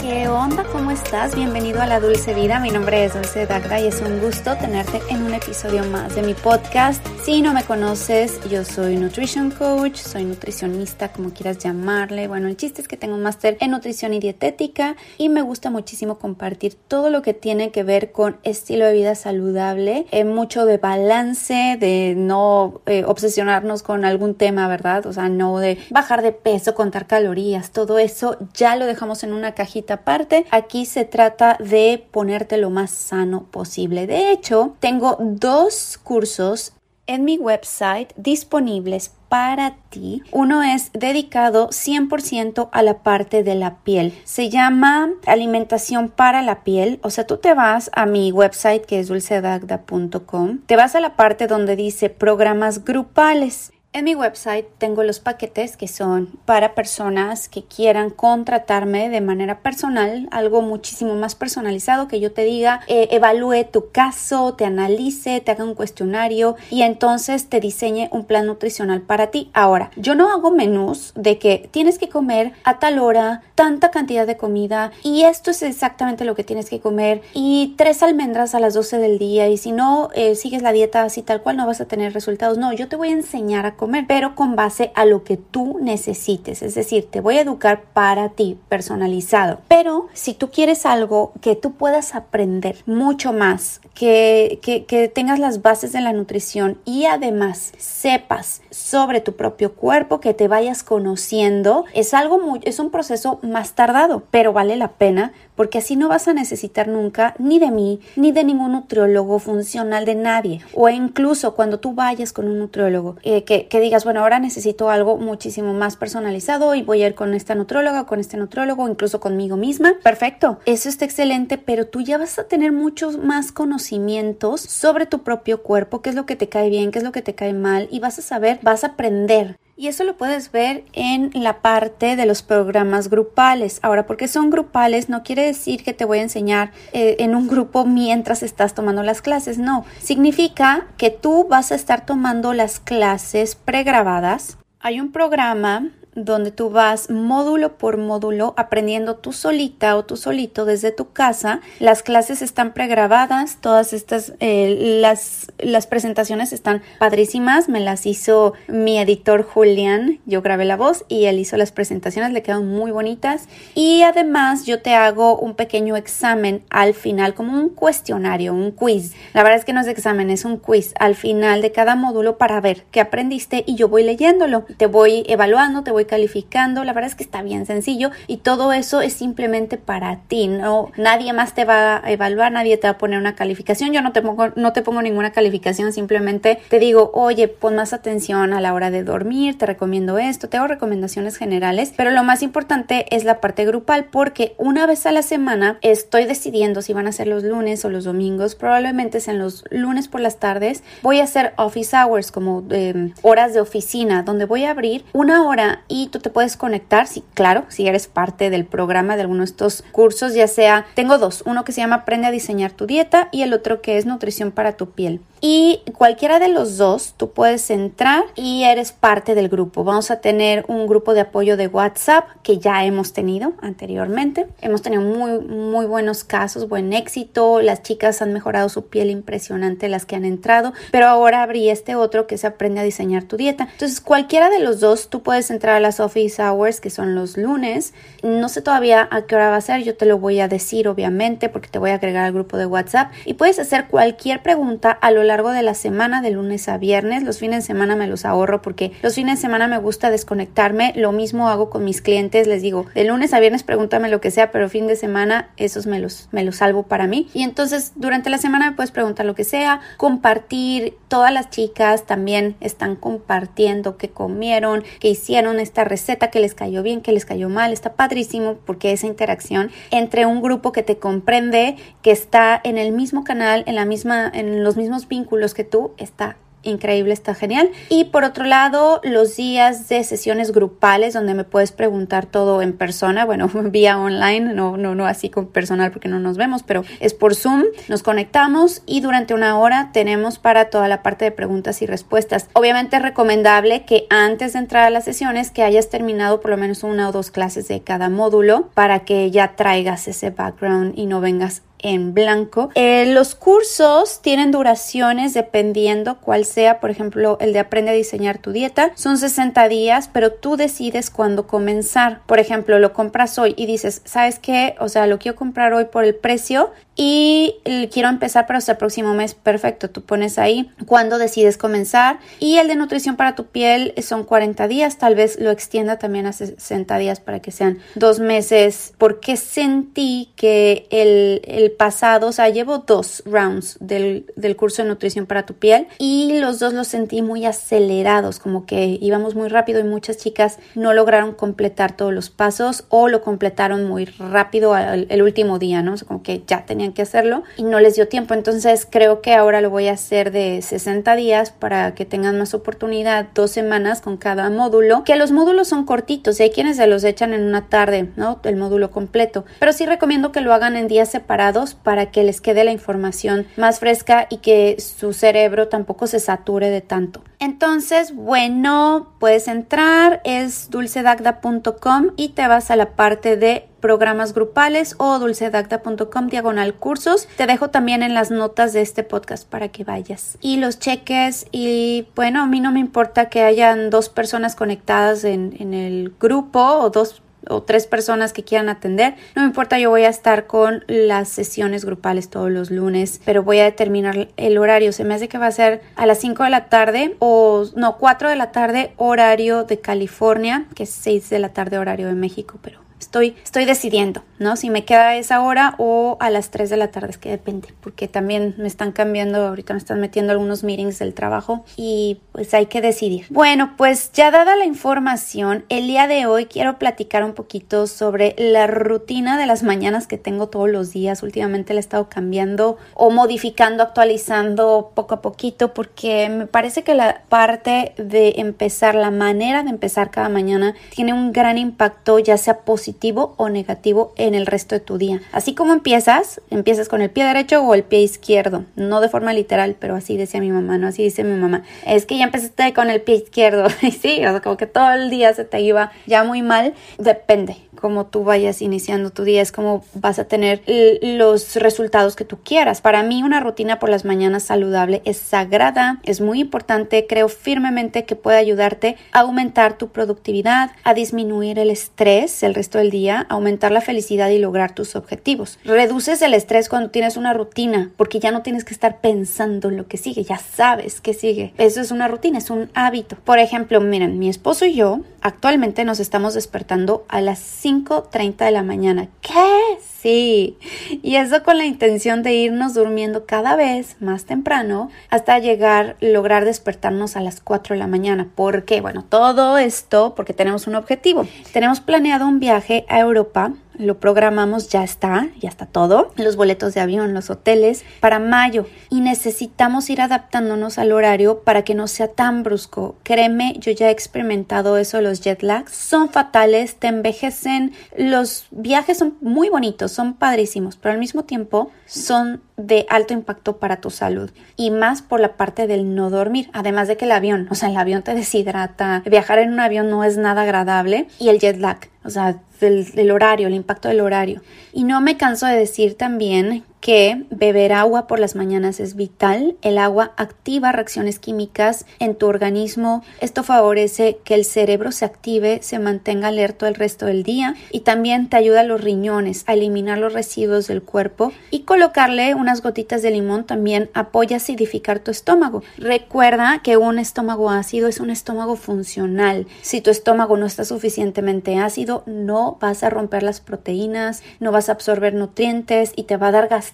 ¿Qué 0.04 0.27
onda? 0.27 0.65
¿Cómo 0.65 0.91
estás? 0.91 1.33
Bienvenido 1.33 1.82
a 1.82 1.88
La 1.88 2.01
Dulce 2.01 2.33
Vida. 2.33 2.59
Mi 2.59 2.71
nombre 2.71 3.05
es 3.05 3.14
Dulce 3.14 3.45
Dagda 3.47 3.79
y 3.79 3.88
es 3.88 4.02
un 4.02 4.20
gusto 4.20 4.54
tenerte 4.57 5.02
en 5.09 5.23
un 5.23 5.34
episodio 5.34 5.86
más 5.86 6.13
de 6.13 6.21
mi 6.23 6.34
podcast. 6.34 7.02
Si 7.23 7.41
no 7.41 7.54
me 7.54 7.63
conoces, 7.63 8.38
yo 8.50 8.65
soy 8.65 8.97
Nutrition 8.97 9.50
Coach, 9.50 9.95
soy 9.95 10.25
nutricionista, 10.25 11.14
como 11.14 11.29
quieras 11.29 11.57
llamarle. 11.59 12.28
Bueno, 12.28 12.50
el 12.50 12.57
chiste 12.57 12.81
es 12.81 12.89
que 12.89 12.97
tengo 12.97 13.15
un 13.15 13.23
máster 13.23 13.56
en 13.61 13.71
nutrición 13.71 14.14
y 14.14 14.20
dietética 14.20 14.97
y 15.18 15.29
me 15.29 15.42
gusta 15.42 15.70
muchísimo 15.70 16.20
compartir 16.20 16.75
todo 16.75 17.09
lo 17.09 17.21
que 17.23 17.33
tiene 17.33 17.71
que 17.71 17.83
ver 17.83 18.11
con 18.11 18.37
estilo 18.43 18.86
de 18.86 18.93
vida 18.93 19.15
saludable, 19.15 20.05
eh, 20.11 20.25
mucho 20.25 20.68
de 20.68 20.77
balance, 20.77 21.77
de 21.79 22.14
no 22.15 22.81
eh, 22.86 23.04
obsesionarnos 23.05 23.81
con 23.81 24.05
algún 24.05 24.36
tema, 24.36 24.68
¿verdad? 24.68 25.07
O 25.07 25.14
sea, 25.14 25.29
no 25.29 25.57
de 25.57 25.79
bajar 25.89 26.21
de 26.21 26.31
peso, 26.31 26.75
contar 26.75 27.07
calorías, 27.07 27.71
todo 27.71 27.97
eso 27.97 28.37
ya 28.54 28.75
lo 28.75 28.86
dejamos 28.86 29.23
en 29.23 29.33
una 29.33 29.55
cajita 29.55 30.04
parte. 30.04 30.45
Aquí 30.51 30.86
se 30.86 31.05
trata 31.05 31.57
de 31.59 32.05
ponerte 32.11 32.58
lo 32.58 32.69
más 32.69 32.91
sano 32.91 33.47
posible. 33.50 34.05
De 34.05 34.31
hecho, 34.31 34.75
tengo 34.80 35.17
dos 35.19 36.00
cursos 36.03 36.73
en 37.08 37.25
mi 37.25 37.38
website 37.38 38.14
disponibles 38.16 39.12
para 39.30 39.75
ti. 39.89 40.22
Uno 40.31 40.62
es 40.62 40.92
dedicado 40.94 41.70
100% 41.70 42.70
a 42.72 42.84
la 42.84 43.00
parte 43.00 43.44
de 43.44 43.56
la 43.56 43.78
piel. 43.78 44.14
Se 44.26 44.50
llama 44.50 45.10
alimentación 45.26 46.10
para 46.10 46.42
la 46.42 46.64
piel. 46.64 47.00
O 47.02 47.10
sea, 47.10 47.26
tú 47.26 47.38
te 47.38 47.54
vas 47.54 47.90
a 47.94 48.06
mi 48.06 48.32
website 48.32 48.86
que 48.86 49.00
es 49.00 49.08
dulcedagda.com. 49.08 50.60
Te 50.66 50.76
vas 50.76 50.95
a 50.95 51.00
la 51.00 51.16
parte 51.16 51.48
donde 51.48 51.76
dice 51.76 52.10
programas 52.10 52.86
grupales. 52.86 53.73
En 53.95 54.05
mi 54.05 54.16
website 54.16 54.66
tengo 54.80 55.03
los 55.03 55.19
paquetes 55.19 55.77
que 55.77 55.88
son 55.88 56.25
para 56.45 56.73
personas 56.73 57.47
que 57.47 57.63
quieran 57.63 58.09
contratarme 58.09 59.08
de 59.09 59.22
manera 59.22 59.59
personal, 59.59 60.27
algo 60.31 60.63
muchísimo 60.63 61.13
más 61.13 61.36
personalizado 61.36 62.08
que 62.08 62.19
yo 62.19 62.31
te 62.31 62.44
diga, 62.44 62.80
eh, 62.88 63.09
evalúe 63.11 63.66
tu 63.71 63.91
caso, 63.91 64.55
te 64.55 64.66
analice, 64.66 65.41
te 65.41 65.52
haga 65.52 65.64
un 65.64 65.75
cuestionario 65.75 66.55
y 66.71 66.81
entonces 66.81 67.49
te 67.49 67.59
diseñe 67.59 68.09
un 68.11 68.25
plan 68.25 68.47
nutricional 68.47 69.02
para 69.02 69.27
ti. 69.27 69.52
Ahora, 69.53 69.91
yo 69.95 70.16
no 70.16 70.31
hago 70.31 70.49
menús 70.49 71.14
de 71.14 71.38
que 71.38 71.69
tienes 71.69 71.99
que 71.99 72.09
comer 72.09 72.53
a 72.64 72.80
tal 72.80 72.97
hora, 72.97 73.44
tanta 73.53 73.91
cantidad 73.91 74.25
de 74.25 74.38
comida 74.38 74.91
y 75.03 75.21
esto 75.21 75.52
es 75.52 75.61
exactamente 75.61 76.25
lo 76.25 76.33
que 76.33 76.44
tienes 76.44 76.67
que 76.67 76.80
comer 76.80 77.21
y 77.36 77.75
tres 77.77 78.02
almendras 78.02 78.55
a 78.55 78.59
las 78.59 78.73
12 78.73 78.97
del 78.97 79.19
día 79.19 79.49
y 79.49 79.58
si 79.58 79.71
no 79.71 80.09
eh, 80.16 80.33
sigues 80.33 80.64
la 80.64 80.71
dieta 80.71 81.03
así 81.03 81.21
tal 81.21 81.44
cual 81.44 81.58
no 81.58 81.67
vas 81.67 81.80
a 81.80 81.86
tener 81.86 82.11
resultados. 82.11 82.58
No, 82.58 82.73
yo 82.73 82.88
te 82.88 82.95
voy 82.95 83.09
a 83.09 83.11
enseñar 83.11 83.67
a 83.67 83.83
comer, 83.84 84.06
pero 84.08 84.34
con 84.34 84.56
base 84.56 84.94
a 84.95 85.03
lo 85.03 85.26
que 85.26 85.36
tú 85.36 85.78
necesites. 85.81 86.62
Es 86.62 86.73
decir, 86.73 87.09
te 87.12 87.20
voy 87.20 87.38
a 87.38 87.42
educar 87.42 87.84
para 87.94 88.30
ti, 88.30 88.58
personalizado. 88.70 89.59
Pero 89.67 90.08
si 90.14 90.34
tú 90.34 90.52
quieres 90.52 90.86
algo 90.86 91.34
que 91.42 91.58
tú 91.58 91.73
puedas 91.73 92.16
aprender 92.16 92.78
mucho 92.86 93.34
más, 93.34 93.81
que, 93.94 94.59
que, 94.61 94.86
que 94.86 95.09
tengas 95.09 95.39
las 95.39 95.61
bases 95.61 95.92
de 95.92 96.00
la 96.00 96.14
nutrición 96.14 96.78
y 96.86 97.06
además 97.06 97.73
sepas 97.78 98.61
sobre 98.72 99.20
tu 99.20 99.36
propio 99.36 99.73
cuerpo, 99.73 100.22
que 100.22 100.34
te 100.34 100.48
vayas 100.48 100.84
conociendo, 100.84 101.84
es 101.94 102.14
algo 102.14 102.39
muy, 102.39 102.61
es 102.64 102.80
un 102.80 102.89
proceso 102.89 103.39
más 103.42 103.73
tardado, 103.73 104.23
pero 104.31 104.54
vale 104.54 104.78
la 104.78 104.94
pena 104.94 105.34
porque 105.56 105.78
así 105.78 105.96
no 105.96 106.09
vas 106.09 106.28
a 106.28 106.33
necesitar 106.33 106.88
nunca 106.88 107.36
ni 107.39 107.60
de 107.60 107.72
mí, 107.72 108.00
ni 108.16 108.32
de 108.32 108.44
ningún 108.44 108.73
nutriólogo 108.73 109.39
funcional 109.39 110.05
de 110.05 110.16
nadie. 110.16 110.61
O 110.73 110.89
incluso 110.89 111.55
cuando 111.55 111.80
tú 111.80 111.94
vayas 111.94 112.33
con 112.33 112.48
un 112.48 112.60
nutriólogo, 112.60 113.17
eh, 113.23 113.44
que, 113.44 113.67
que, 113.67 113.80
digas, 113.80 114.04
bueno, 114.04 114.22
ahora 114.22 114.39
necesito 114.39 114.89
algo 114.89 115.17
muchísimo 115.17 115.73
más 115.73 115.95
personalizado 115.95 116.76
y 116.76 116.82
voy 116.82 117.04
a 117.04 117.08
ir 117.08 117.16
con 117.16 117.33
esta 117.33 117.55
nutrióloga, 117.55 118.05
con 118.05 118.20
este 118.20 118.38
nutriólogo, 118.38 118.88
incluso 118.88 119.20
conmigo 119.20 119.58
misma. 119.58 119.95
Perfecto, 120.04 120.60
eso 120.66 120.89
está 120.89 121.05
excelente, 121.05 121.58
pero 121.58 121.88
tú 121.88 122.02
ya 122.02 122.17
vas 122.17 122.39
a 122.39 122.45
tener 122.45 122.72
muchos 122.72 123.17
más 123.17 123.52
conocimientos 123.52 124.61
sobre 124.61 125.06
tu 125.06 125.23
propio 125.23 125.64
cuerpo, 125.64 126.02
qué 126.02 126.10
es 126.10 126.16
lo 126.16 126.26
que 126.26 126.36
te 126.36 126.50
cae 126.50 126.70
bien, 126.70 126.92
qué 126.92 127.00
es 127.00 127.04
lo 127.04 127.11
que 127.11 127.22
te 127.22 127.36
cae 127.36 127.54
mal 127.54 127.88
y 127.92 128.00
vas 128.00 128.19
a 128.19 128.22
saber, 128.22 128.59
vas 128.61 128.83
a 128.83 128.88
aprender 128.88 129.57
y 129.75 129.88
eso 129.88 130.03
lo 130.03 130.17
puedes 130.17 130.51
ver 130.51 130.85
en 130.94 131.31
la 131.34 131.61
parte 131.61 132.16
de 132.16 132.25
los 132.25 132.44
programas 132.44 133.09
grupales. 133.09 133.79
Ahora, 133.81 134.06
porque 134.06 134.28
son 134.28 134.50
grupales, 134.50 135.09
no 135.09 135.23
quiere 135.23 135.44
decir 135.44 135.84
que 135.84 135.94
te 135.94 136.06
voy 136.06 136.19
a 136.19 136.23
enseñar 136.23 136.72
eh, 136.91 137.16
en 137.19 137.35
un 137.35 137.47
grupo 137.47 137.85
mientras 137.85 138.44
estás 138.44 138.75
tomando 138.75 139.01
las 139.03 139.22
clases. 139.22 139.57
No, 139.57 139.85
significa 140.00 140.88
que 140.97 141.09
tú 141.09 141.47
vas 141.50 141.72
a 141.72 141.75
estar 141.75 142.06
tomando 142.06 142.53
las 142.53 142.79
clases 142.79 143.56
pregrabadas. 143.56 144.57
Hay 144.79 145.00
un 145.00 145.12
programa 145.12 145.89
donde 146.16 146.51
tú 146.51 146.69
vas 146.69 147.09
módulo 147.09 147.78
por 147.78 147.97
módulo 147.97 148.53
aprendiendo 148.57 149.16
tú 149.16 149.34
solita 149.34 149.96
o 149.97 150.06
tú 150.06 150.18
solito 150.18 150.66
desde 150.66 150.91
tu 150.91 151.12
casa. 151.12 151.62
Las 151.79 152.03
clases 152.03 152.41
están 152.41 152.74
pregrabadas, 152.74 153.57
todas 153.62 153.94
estas, 153.94 154.34
eh, 154.40 155.00
las, 155.01 155.51
las 155.59 155.88
presentaciones 155.88 156.53
están 156.53 156.81
padrísimas, 157.00 157.69
me 157.69 157.79
las 157.79 158.06
hizo 158.06 158.53
mi 158.68 159.00
editor 159.00 159.44
Julián, 159.44 160.19
yo 160.25 160.41
grabé 160.41 160.66
la 160.66 160.78
voz 160.78 161.06
y 161.07 161.25
él 161.25 161.40
hizo 161.40 161.57
las 161.57 161.72
presentaciones, 161.72 162.31
le 162.31 162.44
quedan 162.44 162.68
muy 162.68 162.91
bonitas 162.91 163.47
y 163.75 164.03
además 164.03 164.66
yo 164.66 164.81
te 164.81 164.95
hago 164.95 165.38
un 165.38 165.56
pequeño 165.56 165.95
examen 165.95 166.63
al 166.69 166.94
final, 166.94 167.34
como 167.34 167.59
un 167.59 167.69
cuestionario, 167.69 168.53
un 168.53 168.72
quiz. 168.72 169.13
La 169.34 169.44
verdad 169.44 169.59
es 169.59 169.66
que 169.66 169.74
no 169.74 169.81
es 169.81 169.88
examen, 169.88 170.30
es 170.30 170.45
un 170.45 170.57
quiz 170.57 170.94
al 171.00 171.16
final 171.16 171.62
de 171.62 171.72
cada 171.72 171.95
módulo 171.95 172.38
para 172.38 172.62
ver 172.62 172.85
qué 172.91 173.01
aprendiste 173.01 173.63
y 173.66 173.75
yo 173.75 173.88
voy 173.88 174.03
leyéndolo, 174.03 174.66
te 174.78 174.85
voy 174.85 175.24
evaluando, 175.28 175.84
te 175.84 175.91
voy 175.91 176.02
calificando. 176.05 176.83
La 176.83 176.93
verdad 176.93 177.09
es 177.09 177.15
que 177.15 177.23
está 177.23 177.41
bien 177.41 177.65
sencillo 177.65 178.11
y 178.27 178.37
todo 178.37 178.73
eso 178.73 179.01
es 179.01 179.13
simplemente 179.13 179.77
para 179.77 180.19
ti. 180.27 180.47
No, 180.47 180.91
nadie 180.97 181.33
más 181.33 181.53
te 181.53 181.65
va 181.65 182.01
a 182.03 182.11
evaluar, 182.11 182.51
nadie 182.51 182.77
te 182.77 182.87
va 182.87 182.91
a 182.91 182.97
poner 182.97 183.19
una 183.19 183.35
calificación. 183.35 183.93
Yo 183.93 184.01
no 184.01 184.11
te 184.11 184.21
pongo, 184.21 184.49
no 184.55 184.73
te 184.73 184.81
pongo 184.81 185.01
ninguna 185.01 185.31
calificación, 185.31 185.93
simplemente 185.93 186.59
te 186.69 186.79
digo, 186.79 187.11
oye, 187.13 187.47
pon 187.47 187.75
más 187.75 187.93
atención 187.93 188.53
a 188.53 188.61
la 188.61 188.73
hora 188.73 188.91
de 188.91 189.03
dormir, 189.03 189.57
te 189.57 189.65
recomiendo 189.65 190.17
esto, 190.17 190.49
te 190.49 190.57
hago 190.57 190.67
recomendaciones 190.67 191.37
generales, 191.37 191.93
pero 191.95 192.11
lo 192.11 192.23
más 192.23 192.41
importante 192.41 193.05
es 193.15 193.23
la 193.23 193.41
parte 193.41 193.65
grupal 193.65 194.05
porque 194.05 194.55
una 194.57 194.85
vez 194.85 195.05
a 195.05 195.11
la 195.11 195.21
semana 195.21 195.77
estoy 195.81 196.25
decidiendo 196.25 196.81
si 196.81 196.93
van 196.93 197.07
a 197.07 197.11
ser 197.11 197.27
los 197.27 197.43
lunes 197.43 197.83
o 197.85 197.89
los 197.89 198.03
domingos, 198.03 198.55
probablemente 198.55 199.19
sean 199.19 199.39
los 199.39 199.65
lunes 199.69 200.07
por 200.07 200.21
las 200.21 200.39
tardes. 200.39 200.83
Voy 201.01 201.19
a 201.19 201.23
hacer 201.23 201.53
office 201.57 201.95
hours 201.95 202.31
como 202.31 202.63
em, 202.69 203.13
horas 203.21 203.53
de 203.53 203.61
oficina 203.61 204.23
donde 204.23 204.45
voy 204.45 204.65
a 204.65 204.71
abrir 204.71 205.05
una 205.13 205.45
hora 205.47 205.83
y 205.93 206.07
tú 206.07 206.17
te 206.17 206.31
puedes 206.31 206.57
conectar, 206.57 207.05
sí, 207.05 207.23
claro, 207.35 207.65
si 207.69 207.87
eres 207.87 208.07
parte 208.07 208.49
del 208.49 208.65
programa 208.65 209.15
de 209.15 209.21
alguno 209.21 209.41
de 209.41 209.45
estos 209.45 209.83
cursos, 209.91 210.33
ya 210.33 210.47
sea, 210.47 210.87
tengo 210.95 211.19
dos, 211.19 211.43
uno 211.45 211.63
que 211.63 211.71
se 211.71 211.81
llama 211.81 211.97
Aprende 211.97 212.25
a 212.25 212.31
diseñar 212.31 212.71
tu 212.71 212.87
dieta 212.87 213.29
y 213.31 213.43
el 213.43 213.53
otro 213.53 213.79
que 213.79 213.99
es 213.99 214.07
Nutrición 214.07 214.51
para 214.51 214.75
tu 214.75 214.89
piel. 214.89 215.21
Y 215.45 215.81
cualquiera 215.97 216.39
de 216.39 216.47
los 216.47 216.77
dos, 216.77 217.15
tú 217.17 217.31
puedes 217.31 217.69
entrar 217.69 218.23
y 218.33 218.63
eres 218.63 218.93
parte 218.93 219.35
del 219.35 219.49
grupo. 219.49 219.83
Vamos 219.83 220.09
a 220.09 220.21
tener 220.21 220.63
un 220.69 220.87
grupo 220.87 221.13
de 221.13 221.19
apoyo 221.19 221.57
de 221.57 221.67
WhatsApp 221.67 222.29
que 222.43 222.59
ya 222.59 222.85
hemos 222.85 223.11
tenido 223.11 223.51
anteriormente. 223.61 224.47
Hemos 224.61 224.81
tenido 224.81 225.01
muy, 225.01 225.39
muy 225.39 225.85
buenos 225.85 226.23
casos, 226.23 226.69
buen 226.69 226.93
éxito. 226.93 227.61
Las 227.61 227.83
chicas 227.83 228.21
han 228.21 228.31
mejorado 228.31 228.69
su 228.69 228.87
piel 228.87 229.09
impresionante, 229.09 229.89
las 229.89 230.05
que 230.05 230.15
han 230.15 230.23
entrado. 230.23 230.71
Pero 230.93 231.07
ahora 231.07 231.43
abrí 231.43 231.69
este 231.69 231.95
otro 231.95 232.25
que 232.25 232.37
se 232.37 232.47
aprende 232.47 232.79
a 232.79 232.83
diseñar 232.83 233.23
tu 233.23 233.35
dieta. 233.35 233.67
Entonces, 233.69 233.99
cualquiera 233.99 234.50
de 234.50 234.59
los 234.59 234.79
dos, 234.79 235.09
tú 235.09 235.23
puedes 235.23 235.51
entrar 235.51 235.75
las 235.83 236.00
office 236.00 236.41
hours 236.41 236.81
que 236.81 236.89
son 236.89 237.13
los 237.13 237.38
lunes. 237.38 237.94
No 238.24 238.50
sé 238.50 238.63
todavía 238.63 239.07
a 239.12 239.27
qué 239.27 239.35
hora 239.35 239.51
va 239.51 239.57
a 239.57 239.62
ser. 239.62 239.83
Yo 239.83 239.95
te 239.95 240.07
lo 240.07 240.18
voy 240.18 240.39
a 240.39 240.47
decir, 240.47 240.88
obviamente, 240.88 241.50
porque 241.50 241.69
te 241.69 241.77
voy 241.77 241.91
a 241.91 241.95
agregar 241.95 242.25
al 242.25 242.33
grupo 242.33 242.57
de 242.57 242.65
WhatsApp. 242.65 243.12
Y 243.25 243.35
puedes 243.35 243.59
hacer 243.59 243.85
cualquier 243.88 244.41
pregunta 244.41 244.89
a 244.91 245.12
lo 245.12 245.24
largo 245.24 245.51
de 245.51 245.62
la 245.62 245.75
semana, 245.75 246.21
de 246.21 246.31
lunes 246.31 246.68
a 246.68 246.77
viernes. 246.77 247.24
Los 247.24 247.38
fines 247.38 247.59
de 247.59 247.68
semana 247.68 247.95
me 247.95 248.07
los 248.07 248.25
ahorro 248.25 248.62
porque 248.62 248.91
los 249.03 249.13
fines 249.13 249.38
de 249.38 249.41
semana 249.41 249.68
me 249.68 249.77
gusta 249.77 250.09
desconectarme. 250.09 250.94
Lo 250.95 251.12
mismo 251.12 251.50
hago 251.50 251.69
con 251.69 251.85
mis 251.85 252.01
clientes. 252.01 252.47
Les 252.47 252.62
digo, 252.62 252.88
de 252.95 253.03
lunes 253.03 253.33
a 253.33 253.39
viernes 253.39 253.62
pregúntame 253.63 254.09
lo 254.09 254.21
que 254.21 254.31
sea, 254.31 254.51
pero 254.51 254.69
fin 254.69 254.88
de 254.88 254.95
semana 254.95 255.50
esos 255.57 255.85
me 255.85 256.00
los, 256.00 256.30
me 256.31 256.44
los 256.44 256.57
salvo 256.57 256.83
para 256.83 257.06
mí. 257.06 257.30
Y 257.33 257.44
entonces 257.44 257.91
durante 257.95 258.30
la 258.30 258.38
semana 258.38 258.71
me 258.71 258.75
puedes 258.75 258.91
preguntar 258.91 259.25
lo 259.25 259.35
que 259.35 259.44
sea, 259.44 259.81
compartir. 259.97 260.97
Todas 261.07 261.31
las 261.31 261.51
chicas 261.51 262.06
también 262.07 262.56
están 262.59 262.95
compartiendo 262.95 263.97
qué 263.97 264.09
comieron, 264.09 264.83
qué 265.00 265.09
hicieron, 265.09 265.59
esta 265.73 265.85
receta 265.85 266.29
que 266.29 266.39
les 266.39 266.53
cayó 266.53 266.83
bien, 266.83 267.01
que 267.01 267.11
les 267.11 267.25
cayó 267.25 267.49
mal. 267.49 267.73
Está 267.73 267.93
padrísimo 267.93 268.57
porque 268.63 268.91
esa 268.91 269.07
interacción 269.07 269.71
entre 269.89 270.27
un 270.27 270.39
grupo 270.39 270.71
que 270.71 270.83
te 270.83 270.97
comprende, 270.97 271.77
que 272.03 272.11
está 272.11 272.61
en 272.63 272.77
el 272.77 272.91
mismo 272.91 273.23
canal, 273.23 273.63
en 273.65 273.73
la 273.73 273.85
misma, 273.85 274.29
en 274.31 274.63
los 274.63 274.77
mismos 274.77 275.07
vínculos 275.07 275.55
que 275.55 275.63
tú 275.63 275.93
está 275.97 276.37
increíble, 276.63 277.13
está 277.13 277.36
genial. 277.36 277.69
Y 277.89 278.06
por 278.06 278.24
otro 278.24 278.45
lado, 278.45 279.00
los 279.04 279.36
días 279.36 279.89
de 279.89 280.04
sesiones 280.04 280.51
grupales 280.51 281.13
donde 281.13 281.33
me 281.33 281.44
puedes 281.44 281.71
preguntar 281.71 282.25
todo 282.25 282.62
en 282.62 282.74
persona, 282.74 283.25
bueno, 283.25 283.48
vía 283.54 284.00
online, 284.00 284.54
no, 284.54 284.77
no, 284.77 284.95
no 284.95 285.06
así 285.06 285.30
con 285.30 285.48
personal 285.48 285.92
porque 285.92 286.07
no 286.07 286.19
nos 286.19 286.38
vemos, 286.38 286.63
pero 286.63 286.83
es 287.00 287.13
por 287.13 287.36
Zoom, 287.36 287.63
nos 287.88 288.04
conectamos 288.04 288.81
y 288.86 289.01
durante 289.01 289.33
una 289.33 289.57
hora 289.60 289.92
tenemos 289.94 290.39
para 290.39 290.69
toda 290.69 290.88
la 290.88 291.04
parte 291.04 291.25
de 291.25 291.31
preguntas 291.31 291.81
y 291.81 291.86
respuestas. 291.86 292.48
Obviamente 292.54 292.98
es 292.98 293.01
recomendable 293.01 293.86
que 293.86 294.07
antes 294.09 294.54
de 294.54 294.59
entrar 294.59 294.86
a 294.86 294.89
las 294.89 295.06
sesiones 295.06 295.51
que 295.51 295.63
hayas 295.63 295.89
terminado 295.89 296.42
por 296.42 296.51
lo 296.51 296.57
menos 296.57 296.83
una 296.83 297.09
o 297.09 297.12
dos 297.12 297.31
clases 297.31 297.68
de 297.68 297.81
cada 297.81 298.09
módulo 298.09 298.69
para 298.74 299.00
que 299.00 299.31
ya 299.31 299.56
traigas 299.56 300.07
ese 300.07 300.30
background 300.30 300.94
y 300.98 301.06
no 301.06 301.21
vengas 301.21 301.62
en 301.83 302.13
blanco. 302.13 302.69
Eh, 302.74 303.06
los 303.13 303.35
cursos 303.35 304.21
tienen 304.21 304.51
duraciones 304.51 305.33
dependiendo 305.33 306.18
cuál 306.19 306.45
sea, 306.45 306.80
por 306.80 306.89
ejemplo, 306.89 307.38
el 307.39 307.53
de 307.53 307.59
aprende 307.59 307.91
a 307.91 307.94
diseñar 307.94 308.39
tu 308.39 308.51
dieta. 308.51 308.91
Son 308.95 309.18
60 309.18 309.68
días, 309.68 310.09
pero 310.12 310.31
tú 310.31 310.57
decides 310.57 311.09
cuándo 311.09 311.45
comenzar. 311.45 312.21
Por 312.25 312.39
ejemplo, 312.39 312.80
lo 312.80 312.94
compras 312.94 313.38
hoy 313.38 313.53
y 313.57 313.65
dices, 313.68 314.01
¿sabes 314.06 314.39
qué? 314.39 314.75
O 314.80 314.89
sea, 314.89 315.06
lo 315.06 315.19
quiero 315.19 315.35
comprar 315.35 315.74
hoy 315.74 315.85
por 315.85 316.06
el 316.06 316.15
precio 316.15 316.71
y 316.95 317.56
quiero 317.92 318.10
empezar 318.10 318.45
para 318.45 318.60
el 318.60 318.78
próximo 318.78 319.13
mes. 319.13 319.34
Perfecto, 319.34 319.90
tú 319.90 320.01
pones 320.01 320.38
ahí 320.38 320.69
cuándo 320.86 321.18
decides 321.18 321.57
comenzar. 321.57 322.19
Y 322.40 322.57
el 322.57 322.68
de 322.68 322.75
nutrición 322.75 323.16
para 323.16 323.36
tu 323.36 323.45
piel 323.45 323.94
son 324.01 324.24
40 324.24 324.68
días, 324.68 324.98
tal 324.98 325.16
vez 325.16 325.40
lo 325.40 325.51
extienda 325.51 325.98
también 325.98 326.25
a 326.25 326.34
60 326.34 326.98
días 326.98 327.19
para 327.19 327.40
que 327.40 327.51
sean 327.51 327.80
dos 327.95 328.19
meses, 328.19 328.94
porque 328.98 329.38
sentí 329.38 330.30
que 330.36 330.88
el, 330.90 331.42
el 331.45 331.72
pasado, 331.72 332.28
o 332.28 332.31
sea, 332.31 332.50
llevo 332.50 332.80
dos 332.80 333.24
rounds 333.25 333.78
del, 333.80 334.25
del 334.36 334.56
curso 334.56 334.84
de 334.84 334.90
nutrición 334.90 335.25
para 335.25 335.45
tu 335.45 335.54
piel 335.54 335.88
y 335.98 336.40
los 336.40 336.60
dos 336.60 336.74
los 336.74 336.88
sentí 336.88 337.22
muy 337.22 337.45
acelerados, 337.45 338.40
como 338.40 338.66
que 338.66 338.98
íbamos 339.01 339.36
muy 339.36 339.50
rápido 339.50 339.80
y 339.80 339.84
muchas 339.84 340.18
chicas 340.18 340.60
no 340.75 340.94
lograron 340.94 341.34
completar 341.34 341.95
todos 341.95 342.13
los 342.13 342.30
pasos 342.30 342.86
o 342.90 343.07
lo 343.07 343.22
completaron 343.22 343.88
muy 343.88 344.06
rápido 344.06 344.78
el, 344.78 345.22
último 345.22 345.60
día, 345.60 345.81
¿no? 345.81 345.95
Como 346.07 346.22
que 346.22 346.44
ya 346.45 346.66
que 346.91 347.03
hacerlo 347.03 347.44
y 347.56 347.63
no 347.63 347.80
les 347.80 347.95
dio 347.95 348.07
tiempo. 348.07 348.33
Entonces 348.33 348.85
creo 348.89 349.21
que 349.21 349.33
ahora 349.33 349.62
lo 349.62 349.69
voy 349.69 349.88
a 349.88 349.94
hacer 349.94 350.31
de 350.31 350.62
60 350.62 351.15
días 351.15 351.51
para 351.51 351.95
que 351.95 352.06
tengan 352.06 352.38
más 352.38 352.53
oportunidad, 352.53 353.27
dos 353.33 353.51
semanas 353.51 354.01
con 354.01 354.18
cada 354.18 354.50
módulo, 354.50 355.03
que 355.06 355.15
los 355.15 355.31
módulos 355.31 355.69
son 355.69 355.85
cortitos 355.85 356.39
y 356.39 356.44
hay 356.44 356.50
quienes 356.50 356.77
se 356.77 356.88
los 356.88 357.03
echan 357.03 357.33
en 357.33 357.44
una 357.44 357.69
tarde, 357.69 358.09
¿no? 358.15 358.39
El 358.44 358.57
módulo 358.57 358.91
completo. 358.91 359.45
Pero 359.59 359.71
sí 359.71 359.85
recomiendo 359.85 360.31
que 360.31 360.41
lo 360.41 360.53
hagan 360.53 360.75
en 360.75 360.88
días 360.88 361.09
separados 361.09 361.74
para 361.74 362.12
que 362.12 362.24
les 362.24 362.41
quede 362.41 362.63
la 362.63 362.71
información 362.71 363.47
más 363.56 363.80
fresca 363.80 364.27
y 364.30 364.38
que 364.38 364.77
su 364.80 365.13
cerebro 365.13 365.68
tampoco 365.68 366.07
se 366.07 366.19
sature 366.19 366.69
de 366.69 366.81
tanto. 366.81 367.24
Entonces, 367.39 368.15
bueno, 368.15 369.13
puedes 369.19 369.47
entrar, 369.47 370.21
es 370.24 370.69
dulcedagda.com 370.69 372.12
y 372.15 372.30
te 372.30 372.47
vas 372.47 372.71
a 372.71 372.75
la 372.75 372.91
parte 372.91 373.38
de 373.38 373.68
programas 373.83 374.33
grupales 374.33 374.95
o 374.97 375.19
dulcedagda.com 375.19 376.27
diagonal 376.30 376.74
cursos. 376.74 377.27
Te 377.35 377.47
dejo 377.47 377.69
también 377.69 378.01
en 378.01 378.13
las 378.13 378.31
notas 378.31 378.71
de 378.71 378.80
este 378.80 379.03
podcast 379.03 379.45
para 379.45 379.68
que 379.68 379.83
vayas 379.83 380.38
y 380.39 380.56
los 380.56 380.80
cheques. 380.80 381.47
Y 381.51 382.07
bueno, 382.15 382.44
a 382.44 382.47
mí 382.47 382.62
no 382.62 382.71
me 382.71 382.80
importa 382.80 383.27
que 383.27 383.44
hayan 383.44 383.89
dos 383.89 384.07
personas 384.07 384.56
conectadas 384.56 385.25
en, 385.25 385.53
en 385.59 385.74
el 385.74 386.13
grupo 386.18 386.62
o 386.62 386.91
dos 386.91 387.21
o 387.50 387.63
tres 387.63 387.88
personas 387.88 388.31
que 388.31 388.45
quieran 388.45 388.69
atender. 388.69 389.15
No 389.35 389.41
me 389.41 389.50
importa, 389.50 389.77
yo 389.80 389.89
voy 389.89 390.03
a 390.03 390.09
estar 390.09 390.47
con 390.47 390.85
las 390.88 391.27
sesiones 391.27 391.83
grupales 391.83 392.30
todos 392.30 392.50
los 392.50 392.71
lunes, 392.71 393.19
pero 393.25 393.44
voy 393.44 393.59
a 393.59 393.65
determinar 393.65 394.30
el 394.38 394.57
horario. 394.57 394.94
Se 394.94 395.03
me 395.03 395.13
hace 395.13 395.27
que 395.27 395.38
va 395.38 395.47
a 395.47 395.51
ser 395.51 395.81
a 395.97 396.06
las 396.06 396.19
5 396.19 396.44
de 396.45 396.50
la 396.50 396.69
tarde 396.69 397.18
o 397.19 397.65
no, 397.75 397.97
4 397.97 398.30
de 398.30 398.35
la 398.38 398.53
tarde 398.53 398.94
horario 398.95 399.65
de 399.65 399.80
California, 399.81 400.68
que 400.74 400.83
es 400.83 400.89
6 400.91 401.30
de 401.30 401.39
la 401.39 401.50
tarde 401.50 401.77
horario 401.77 402.07
de 402.07 402.13
México, 402.13 402.59
pero 402.62 402.82
estoy, 403.03 403.35
estoy 403.44 403.65
decidiendo, 403.65 404.23
¿no? 404.39 404.55
Si 404.55 404.69
me 404.69 404.85
queda 404.85 405.09
a 405.09 405.15
esa 405.17 405.41
hora 405.41 405.75
o 405.77 406.17
a 406.19 406.29
las 406.29 406.50
3 406.50 406.69
de 406.69 406.77
la 406.77 406.89
tarde, 406.89 407.09
es 407.11 407.17
que 407.17 407.29
depende, 407.29 407.69
porque 407.81 408.07
también 408.07 408.55
me 408.57 408.67
están 408.67 408.91
cambiando, 408.91 409.47
ahorita 409.47 409.73
me 409.73 409.79
están 409.79 410.00
metiendo 410.00 410.31
algunos 410.31 410.63
meetings 410.63 411.00
del 411.00 411.13
trabajo 411.13 411.63
y 411.75 412.19
pues 412.31 412.53
hay 412.53 412.67
que 412.67 412.81
decidir. 412.81 413.25
Bueno, 413.29 413.73
pues 413.77 414.11
ya 414.13 414.31
dada 414.31 414.55
la 414.55 414.65
información, 414.65 415.65
el 415.69 415.88
día 415.88 416.07
de 416.07 416.25
hoy 416.25 416.45
quiero 416.45 416.79
platicar 416.79 417.23
un 417.23 417.33
poquito 417.33 417.88
sobre 417.88 418.35
la 418.38 418.67
rutina 418.67 419.38
de 419.38 419.45
las 419.45 419.63
mañanas 419.63 420.07
que 420.07 420.17
tengo 420.17 420.47
todos 420.47 420.69
los 420.69 420.91
días. 420.91 421.23
Últimamente 421.23 421.73
la 421.73 421.79
he 421.79 421.81
estado 421.81 422.09
cambiando 422.09 422.77
o 422.94 423.09
modificando, 423.11 423.83
actualizando 423.83 424.91
poco 424.95 425.15
a 425.15 425.21
poquito, 425.21 425.73
porque 425.73 426.29
me 426.29 426.47
parece 426.47 426.83
que 426.83 426.95
la 426.95 427.21
parte 427.29 427.94
de 427.97 428.35
empezar, 428.38 428.95
la 428.95 429.11
manera 429.11 429.63
de 429.63 429.69
empezar 429.69 430.09
cada 430.09 430.29
mañana, 430.29 430.75
tiene 430.89 431.13
un 431.13 431.31
gran 431.33 431.57
impacto, 431.57 432.19
ya 432.19 432.38
sea 432.38 432.59
positivo 432.59 432.93
o 433.38 433.50
negativo 433.50 434.13
en 434.16 434.36
el 434.36 434.45
resto 434.45 434.75
de 434.75 434.80
tu 434.80 434.98
día. 434.98 435.22
Así 435.31 435.54
como 435.54 435.74
empiezas, 435.74 436.42
empiezas 436.50 436.88
con 436.88 437.01
el 437.01 437.10
pie 437.10 437.25
derecho 437.25 437.62
o 437.62 437.74
el 437.74 437.84
pie 437.84 438.01
izquierdo, 438.01 438.66
no 438.75 439.01
de 439.01 439.10
forma 439.10 439.34
literal, 439.34 439.75
pero 439.80 439.95
así 439.95 440.18
decía 440.18 440.40
mi 440.40 440.51
mamá, 440.51 440.78
¿no? 440.78 440.88
Así 440.88 441.04
dice 441.04 441.24
mi 441.24 441.40
mamá. 441.40 441.63
Es 441.86 442.06
que 442.06 442.18
ya 442.18 442.24
empezaste 442.25 442.74
con 442.74 442.90
el 442.90 443.01
pie 443.01 443.16
izquierdo. 443.16 443.68
y 443.81 443.92
sí, 443.92 444.19
o 444.25 444.31
sea, 444.31 444.42
como 444.42 444.57
que 444.57 444.68
todo 444.68 444.92
el 444.92 445.10
día 445.10 445.34
se 445.34 445.44
te 445.44 445.62
iba 445.62 445.92
ya 446.06 446.24
muy 446.24 446.42
mal. 446.42 446.74
Depende 446.98 447.57
como 447.84 448.06
tú 448.06 448.24
vayas 448.24 448.62
iniciando 448.62 449.10
tu 449.10 449.25
día, 449.25 449.42
es 449.42 449.51
como 449.51 449.84
vas 449.94 450.18
a 450.18 450.24
tener 450.24 450.62
los 451.01 451.57
resultados 451.57 452.16
que 452.16 452.24
tú 452.24 452.38
quieras. 452.42 452.80
Para 452.80 453.04
mí 453.04 453.24
una 453.24 453.42
rutina 453.42 453.78
por 453.78 453.90
las 453.90 454.06
mañanas 454.06 454.44
saludable 454.44 455.01
es 455.04 455.18
sagrada, 455.18 456.00
es 456.04 456.22
muy 456.22 456.40
importante, 456.40 457.06
creo 457.10 457.28
firmemente 457.28 458.06
que 458.06 458.16
puede 458.16 458.38
ayudarte 458.38 458.95
a 459.12 459.19
aumentar 459.19 459.78
tu 459.78 459.90
productividad, 459.90 460.72
a 460.86 460.94
disminuir 460.94 461.60
el 461.60 461.69
estrés 461.69 462.42
el 462.42 462.54
resto 462.54 462.78
del 462.83 462.91
día, 462.91 463.25
aumentar 463.30 463.71
la 463.71 463.81
felicidad 463.81 464.30
y 464.30 464.39
lograr 464.39 464.75
tus 464.75 464.95
objetivos. 464.95 465.59
Reduces 465.65 466.21
el 466.21 466.33
estrés 466.33 466.69
cuando 466.69 466.89
tienes 466.89 467.18
una 467.18 467.33
rutina, 467.33 467.91
porque 467.97 468.19
ya 468.19 468.31
no 468.31 468.41
tienes 468.41 468.63
que 468.63 468.74
estar 468.74 469.01
pensando 469.01 469.69
en 469.69 469.77
lo 469.77 469.88
que 469.88 469.97
sigue, 469.97 470.24
ya 470.24 470.38
sabes 470.38 471.01
que 471.01 471.13
sigue. 471.13 471.53
Eso 471.57 471.81
es 471.81 471.91
una 471.91 472.07
rutina, 472.07 472.38
es 472.38 472.50
un 472.50 472.69
hábito. 472.74 473.18
Por 473.24 473.39
ejemplo, 473.39 473.81
miren, 473.81 474.19
mi 474.19 474.30
esposo 474.30 474.65
y 474.65 474.75
yo 474.75 475.01
actualmente 475.21 475.85
nos 475.85 476.00
estamos 476.00 476.33
despertando 476.33 477.06
a 477.07 477.21
las 477.21 477.39
5 477.39 477.74
5.30 477.74 478.45
de 478.45 478.51
la 478.51 478.63
mañana. 478.63 479.07
¿Qué? 479.21 479.93
Sí. 480.03 480.57
Y 481.01 481.15
eso 481.15 481.44
con 481.44 481.57
la 481.57 481.63
intención 481.63 482.23
de 482.23 482.33
irnos 482.33 482.73
durmiendo 482.73 483.25
cada 483.25 483.55
vez 483.55 483.95
más 484.01 484.25
temprano 484.25 484.91
hasta 485.09 485.39
llegar, 485.39 485.95
lograr 486.01 486.44
despertarnos 486.44 487.15
a 487.15 487.21
las 487.21 487.39
4 487.39 487.75
de 487.75 487.79
la 487.79 487.88
mañana. 487.88 488.27
¿Por 488.35 488.65
qué? 488.65 488.81
Bueno, 488.81 489.05
todo 489.07 489.57
esto 489.57 490.13
porque 490.13 490.33
tenemos 490.33 490.68
un 490.68 490.75
objetivo. 490.75 491.25
Tenemos 491.54 491.80
planeado 491.80 492.28
un 492.28 492.42
viaje 492.42 492.85
a 492.89 492.99
Europa 492.99 493.54
lo 493.77 493.99
programamos, 493.99 494.69
ya 494.69 494.83
está, 494.83 495.30
ya 495.39 495.49
está 495.49 495.65
todo, 495.65 496.11
los 496.15 496.35
boletos 496.35 496.73
de 496.73 496.81
avión, 496.81 497.13
los 497.13 497.30
hoteles, 497.30 497.83
para 497.99 498.19
mayo. 498.19 498.68
Y 498.89 499.01
necesitamos 499.01 499.89
ir 499.89 500.01
adaptándonos 500.01 500.77
al 500.77 500.92
horario 500.92 501.39
para 501.39 501.63
que 501.63 501.75
no 501.75 501.87
sea 501.87 502.07
tan 502.07 502.44
brusco. 502.44 502.95
Créeme, 503.03 503.56
yo 503.59 503.71
ya 503.71 503.89
he 503.89 503.92
experimentado 503.92 504.77
eso, 504.77 505.01
los 505.01 505.21
jet 505.21 505.42
lags. 505.42 505.73
Son 505.73 506.09
fatales, 506.09 506.75
te 506.75 506.87
envejecen, 506.87 507.73
los 507.97 508.47
viajes 508.51 508.97
son 508.97 509.18
muy 509.21 509.49
bonitos, 509.49 509.92
son 509.92 510.13
padrísimos, 510.13 510.75
pero 510.77 510.94
al 510.94 510.99
mismo 510.99 511.23
tiempo 511.23 511.71
son 511.85 512.42
de 512.58 512.86
alto 512.90 513.14
impacto 513.14 513.58
para 513.58 513.78
tu 513.78 513.90
salud 513.90 514.30
y 514.56 514.70
más 514.70 515.02
por 515.02 515.20
la 515.20 515.36
parte 515.38 515.68
del 515.68 515.96
no 515.96 516.10
dormir, 516.10 516.50
además 516.54 516.88
de 516.88 516.98
que 516.98 517.06
el 517.06 517.12
avión, 517.12 517.48
o 517.50 517.56
sea, 517.56 517.70
el 517.70 517.78
avión 517.78 518.04
te 518.04 518.14
deshidrata, 518.14 519.02
viajar 519.06 519.40
en 519.40 519.52
un 519.52 519.60
avión 519.60 519.90
no 519.90 520.04
es 520.04 520.18
nada 520.18 520.44
agradable 520.44 521.08
y 521.20 521.30
el 521.30 521.40
jet 521.40 521.58
lag, 521.58 521.80
o 522.04 522.10
sea, 522.10 522.40
del, 522.60 523.12
horario, 523.12 523.48
el 523.48 523.54
impacto 523.54 523.90
del 523.90 524.02
horario. 524.02 524.42
Y 524.72 524.84
no 524.84 525.02
me 525.02 525.18
canso 525.18 525.46
de 525.46 525.58
decir 525.58 525.96
también 525.96 526.64
que 526.84 527.24
beber 527.30 527.72
agua 527.72 528.08
por 528.08 528.20
las 528.20 528.36
mañanas 528.36 528.82
es 528.82 528.98
vital. 528.98 529.56
El 529.62 529.78
agua 529.78 530.12
activa 530.18 530.74
reacciones 530.74 531.18
químicas 531.18 531.86
en 532.00 532.13
tu 532.13 532.28
organismo. 532.28 533.06
Esto 533.22 533.44
favorece 533.44 534.18
que 534.25 534.34
el 534.34 534.44
cerebro 534.44 534.92
se 534.92 535.06
active, 535.06 535.60
se 535.62 535.80
mantenga 535.80 536.28
alerta 536.28 536.68
el 536.68 536.75
resto 536.75 537.06
del 537.06 537.24
día 537.24 537.56
y 537.72 537.80
también 537.80 538.28
te 538.28 538.36
ayuda 538.36 538.60
a 538.60 538.66
los 538.66 538.82
riñones 538.82 539.46
a 539.48 539.54
eliminar 539.54 539.98
los 539.98 540.12
residuos 540.12 540.68
del 540.68 540.82
cuerpo 540.82 541.32
y 541.52 541.62
colocarle 541.62 542.36
unas 542.36 542.62
gotitas 542.62 543.02
de 543.02 543.12
limón 543.12 543.46
también 543.46 543.90
apoya 543.94 544.36
a 544.36 544.38
acidificar 544.38 545.00
tu 545.00 545.10
estómago. 545.10 545.63
Recuerda 545.78 546.60
que 546.63 546.75
un 546.75 547.00
estómago 547.00 547.50
ácido 547.50 547.88
es 547.88 548.02
un 548.02 548.10
estómago 548.10 548.58
funcional. 548.58 549.48
Si 549.62 549.80
tu 549.80 549.90
estómago 549.90 550.36
no 550.36 550.46
está 550.46 550.66
suficientemente 550.66 551.56
ácido, 551.60 552.04
no 552.08 552.58
vas 552.60 552.84
a 552.84 552.90
romper 552.90 553.24
las 553.24 553.40
proteínas, 553.40 554.22
no 554.42 554.52
vas 554.52 554.68
a 554.68 554.74
absorber 554.74 555.13
nutrientes 555.13 555.94
y 555.96 556.04
te 556.04 556.18
va 556.18 556.28
a 556.28 556.32
dar 556.32 556.50
gastritis 556.50 556.73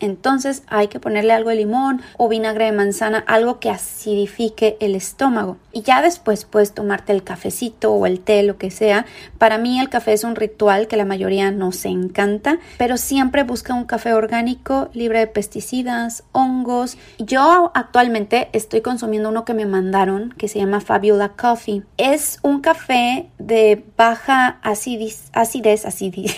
Entonces 0.00 0.62
hay 0.66 0.88
que 0.88 0.98
ponerle 0.98 1.32
algo 1.32 1.50
de 1.50 1.56
limón 1.56 2.02
o 2.16 2.28
vinagre 2.28 2.66
de 2.66 2.72
manzana, 2.72 3.22
algo 3.26 3.60
que 3.60 3.70
acidifique 3.70 4.76
el 4.80 4.96
estómago. 4.96 5.58
Y 5.72 5.82
ya 5.82 6.02
después 6.02 6.44
puedes 6.44 6.72
tomarte 6.72 7.12
el 7.12 7.22
cafecito 7.22 7.92
o 7.92 8.06
el 8.06 8.20
té, 8.20 8.42
lo 8.42 8.58
que 8.58 8.70
sea. 8.70 9.06
Para 9.38 9.58
mí 9.58 9.78
el 9.78 9.88
café 9.88 10.12
es 10.12 10.24
un 10.24 10.34
ritual 10.34 10.88
que 10.88 10.96
la 10.96 11.04
mayoría 11.04 11.50
nos 11.50 11.84
encanta, 11.84 12.58
pero 12.78 12.96
siempre 12.96 13.44
busca 13.44 13.74
un 13.74 13.84
café 13.84 14.12
orgánico, 14.12 14.88
libre 14.92 15.20
de 15.20 15.26
pesticidas, 15.26 16.24
hongos. 16.32 16.96
Yo 17.18 17.70
actualmente 17.74 18.48
estoy 18.52 18.80
consumiendo 18.80 19.28
uno 19.28 19.44
que 19.44 19.54
me 19.54 19.66
mandaron 19.66 20.34
que 20.36 20.48
se 20.48 20.58
llama 20.58 20.80
Fabiola 20.80 21.30
Coffee. 21.30 21.82
Es 21.96 22.38
un 22.42 22.60
café 22.60 23.28
de 23.38 23.84
baja 23.96 24.58
acidez, 24.62 25.30
acidez, 25.32 25.86
acidez. 25.86 26.34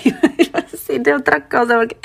de 0.89 1.15
otra 1.15 1.49
cosa 1.49 1.77
porque 1.77 1.99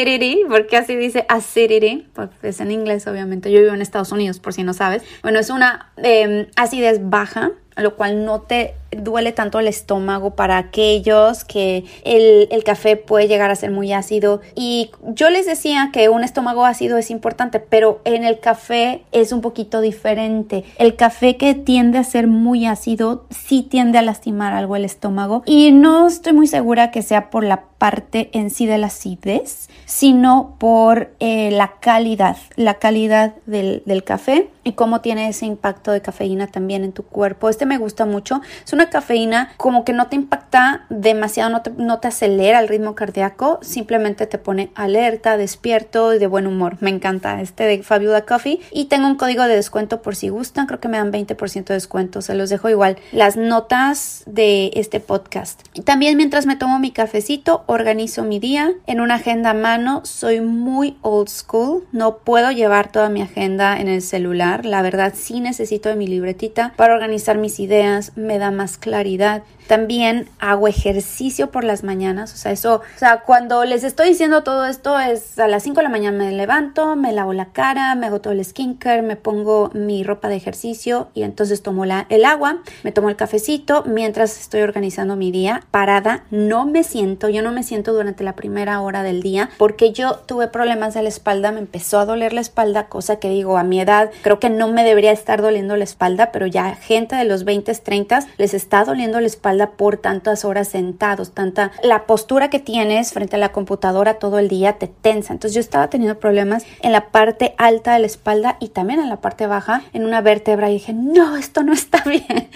acidity, 0.00 0.42
porque 0.48 0.76
así 0.76 0.96
dice 0.96 1.24
acidity, 1.28 2.06
pues 2.14 2.30
es 2.42 2.60
en 2.60 2.70
inglés 2.70 3.06
obviamente, 3.06 3.50
yo 3.50 3.60
vivo 3.60 3.74
en 3.74 3.82
Estados 3.82 4.12
Unidos 4.12 4.38
por 4.40 4.52
si 4.52 4.62
no 4.62 4.74
sabes. 4.74 5.02
Bueno, 5.22 5.38
es 5.38 5.50
una 5.50 5.92
eh, 5.96 6.48
acidez 6.56 7.00
baja, 7.02 7.52
lo 7.76 7.96
cual 7.96 8.24
no 8.24 8.42
te 8.42 8.74
duele 8.90 9.32
tanto 9.32 9.58
el 9.58 9.68
estómago 9.68 10.34
para 10.34 10.58
aquellos 10.58 11.44
que 11.44 11.84
el, 12.04 12.48
el, 12.50 12.64
café 12.64 12.96
puede 12.96 13.28
llegar 13.28 13.50
a 13.50 13.56
ser 13.56 13.70
muy 13.70 13.92
ácido. 13.92 14.40
Y 14.54 14.90
yo 15.02 15.30
les 15.30 15.46
decía 15.46 15.90
que 15.92 16.08
un 16.08 16.24
estómago 16.24 16.66
ácido 16.66 16.98
es 16.98 17.10
importante, 17.10 17.60
pero 17.60 18.00
en 18.04 18.24
el 18.24 18.40
café 18.40 19.02
es 19.12 19.32
un 19.32 19.40
poquito 19.40 19.80
diferente. 19.80 20.64
El 20.76 20.96
café 20.96 21.36
que 21.36 21.54
tiende 21.54 21.98
a 21.98 22.04
ser 22.04 22.26
muy 22.26 22.66
ácido 22.66 23.26
sí 23.30 23.62
tiende 23.62 23.98
a 23.98 24.02
lastimar 24.02 24.52
algo 24.52 24.76
el 24.76 24.84
estómago. 24.84 25.42
Y 25.46 25.72
no 25.72 26.08
estoy 26.08 26.32
muy 26.32 26.48
segura 26.48 26.90
que 26.90 27.02
sea 27.02 27.30
por 27.30 27.44
la 27.44 27.69
parte 27.80 28.28
en 28.34 28.50
sí 28.50 28.66
de 28.66 28.76
la 28.76 28.88
acidez, 28.88 29.70
sino 29.86 30.54
por 30.58 31.12
eh, 31.18 31.50
la 31.50 31.76
calidad, 31.80 32.36
la 32.54 32.74
calidad 32.74 33.32
del, 33.46 34.04
café 34.04 34.50
y 34.64 34.72
cómo 34.72 35.00
tiene 35.00 35.28
ese 35.28 35.46
impacto 35.46 35.90
de 35.90 36.02
cafeína 36.02 36.46
también 36.46 36.84
en 36.84 36.92
tu 36.92 37.04
cuerpo. 37.04 37.48
Este 37.48 37.64
me 37.64 37.78
gusta 37.78 38.04
mucho. 38.04 38.42
Es 38.64 38.74
una 38.74 38.90
cafeína 38.90 39.52
como 39.56 39.84
que 39.86 39.94
no 39.94 40.08
te 40.08 40.16
impacta 40.16 40.84
demasiado, 40.90 41.48
no 41.48 41.62
te, 41.62 41.70
no 41.70 42.00
te 42.00 42.08
acelera 42.08 42.60
el 42.60 42.68
ritmo 42.68 42.94
cardíaco, 42.94 43.58
simplemente 43.62 44.26
te 44.26 44.36
pone 44.36 44.70
alerta, 44.74 45.38
despierto 45.38 46.12
y 46.12 46.18
de 46.18 46.26
buen 46.26 46.46
humor. 46.46 46.76
Me 46.80 46.90
encanta 46.90 47.40
este 47.40 47.64
de 47.64 47.82
Fabiola 47.82 48.26
Coffee 48.26 48.60
y 48.72 48.86
tengo 48.86 49.06
un 49.06 49.16
código 49.16 49.44
de 49.44 49.56
descuento 49.56 50.02
por 50.02 50.16
si 50.16 50.28
gustan, 50.28 50.66
creo 50.66 50.80
que 50.80 50.88
me 50.88 50.98
dan 50.98 51.12
20% 51.12 51.64
de 51.64 51.74
descuento, 51.74 52.20
se 52.20 52.34
los 52.34 52.50
dejo 52.50 52.68
igual. 52.68 52.98
Las 53.12 53.38
notas 53.38 54.22
de 54.26 54.70
este 54.74 55.00
podcast. 55.00 55.62
También 55.84 56.18
mientras 56.18 56.44
me 56.44 56.56
tomo 56.56 56.78
mi 56.78 56.90
cafecito, 56.90 57.64
organizo 57.70 58.24
mi 58.24 58.38
día. 58.38 58.72
En 58.86 59.00
una 59.00 59.16
agenda 59.16 59.50
a 59.50 59.54
mano, 59.54 60.02
soy 60.04 60.40
muy 60.40 60.96
old 61.02 61.28
school, 61.28 61.84
no 61.92 62.18
puedo 62.18 62.50
llevar 62.50 62.90
toda 62.90 63.08
mi 63.08 63.22
agenda 63.22 63.80
en 63.80 63.88
el 63.88 64.02
celular, 64.02 64.66
la 64.66 64.82
verdad 64.82 65.14
sí 65.16 65.40
necesito 65.40 65.88
de 65.88 65.96
mi 65.96 66.06
libretita 66.06 66.72
para 66.76 66.94
organizar 66.94 67.38
mis 67.38 67.60
ideas, 67.60 68.12
me 68.16 68.38
da 68.38 68.50
más 68.50 68.76
claridad. 68.76 69.42
También 69.70 70.28
hago 70.40 70.66
ejercicio 70.66 71.52
por 71.52 71.62
las 71.62 71.84
mañanas, 71.84 72.34
o 72.34 72.36
sea, 72.36 72.50
eso, 72.50 72.82
o 72.96 72.98
sea, 72.98 73.20
cuando 73.20 73.64
les 73.64 73.84
estoy 73.84 74.08
diciendo 74.08 74.42
todo 74.42 74.66
esto 74.66 74.98
es 74.98 75.38
a 75.38 75.46
las 75.46 75.62
5 75.62 75.76
de 75.76 75.82
la 75.84 75.88
mañana 75.88 76.18
me 76.18 76.32
levanto, 76.32 76.96
me 76.96 77.12
lavo 77.12 77.32
la 77.34 77.52
cara, 77.52 77.94
me 77.94 78.06
hago 78.06 78.20
todo 78.20 78.32
el 78.32 78.44
skincare, 78.44 79.02
me 79.02 79.14
pongo 79.14 79.70
mi 79.72 80.02
ropa 80.02 80.28
de 80.28 80.34
ejercicio 80.34 81.10
y 81.14 81.22
entonces 81.22 81.62
tomo 81.62 81.84
el 81.84 82.24
agua, 82.24 82.64
me 82.82 82.90
tomo 82.90 83.10
el 83.10 83.14
cafecito 83.14 83.84
mientras 83.86 84.40
estoy 84.40 84.62
organizando 84.62 85.14
mi 85.14 85.30
día. 85.30 85.62
Parada, 85.70 86.24
no 86.32 86.66
me 86.66 86.82
siento, 86.82 87.28
yo 87.28 87.40
no 87.40 87.52
me 87.52 87.62
siento 87.62 87.92
durante 87.92 88.24
la 88.24 88.34
primera 88.34 88.80
hora 88.80 89.04
del 89.04 89.22
día 89.22 89.50
porque 89.56 89.92
yo 89.92 90.16
tuve 90.16 90.48
problemas 90.48 90.94
de 90.94 91.02
la 91.02 91.10
espalda, 91.10 91.52
me 91.52 91.60
empezó 91.60 92.00
a 92.00 92.06
doler 92.06 92.32
la 92.32 92.40
espalda, 92.40 92.88
cosa 92.88 93.20
que 93.20 93.28
digo, 93.28 93.56
a 93.56 93.62
mi 93.62 93.80
edad 93.80 94.10
creo 94.22 94.40
que 94.40 94.50
no 94.50 94.66
me 94.66 94.82
debería 94.82 95.12
estar 95.12 95.40
doliendo 95.40 95.76
la 95.76 95.84
espalda, 95.84 96.32
pero 96.32 96.48
ya 96.48 96.74
gente 96.74 97.14
de 97.14 97.24
los 97.24 97.44
20, 97.44 97.72
30 97.72 98.26
les 98.36 98.52
está 98.52 98.84
doliendo 98.84 99.20
la 99.20 99.28
espalda 99.28 99.59
por 99.68 99.96
tantas 99.96 100.44
horas 100.44 100.68
sentados, 100.68 101.32
tanta 101.32 101.72
la 101.82 102.06
postura 102.06 102.50
que 102.50 102.58
tienes 102.58 103.12
frente 103.12 103.36
a 103.36 103.38
la 103.38 103.52
computadora 103.52 104.14
todo 104.14 104.38
el 104.38 104.48
día 104.48 104.78
te 104.78 104.86
tensa. 104.86 105.32
Entonces 105.32 105.54
yo 105.54 105.60
estaba 105.60 105.90
teniendo 105.90 106.18
problemas 106.18 106.64
en 106.82 106.92
la 106.92 107.10
parte 107.10 107.54
alta 107.58 107.94
de 107.94 108.00
la 108.00 108.06
espalda 108.06 108.56
y 108.60 108.68
también 108.68 109.00
en 109.00 109.08
la 109.08 109.20
parte 109.20 109.46
baja, 109.46 109.82
en 109.92 110.04
una 110.04 110.20
vértebra 110.20 110.70
y 110.70 110.74
dije, 110.74 110.92
no, 110.92 111.36
esto 111.36 111.62
no 111.62 111.72
está 111.72 112.02
bien. 112.06 112.48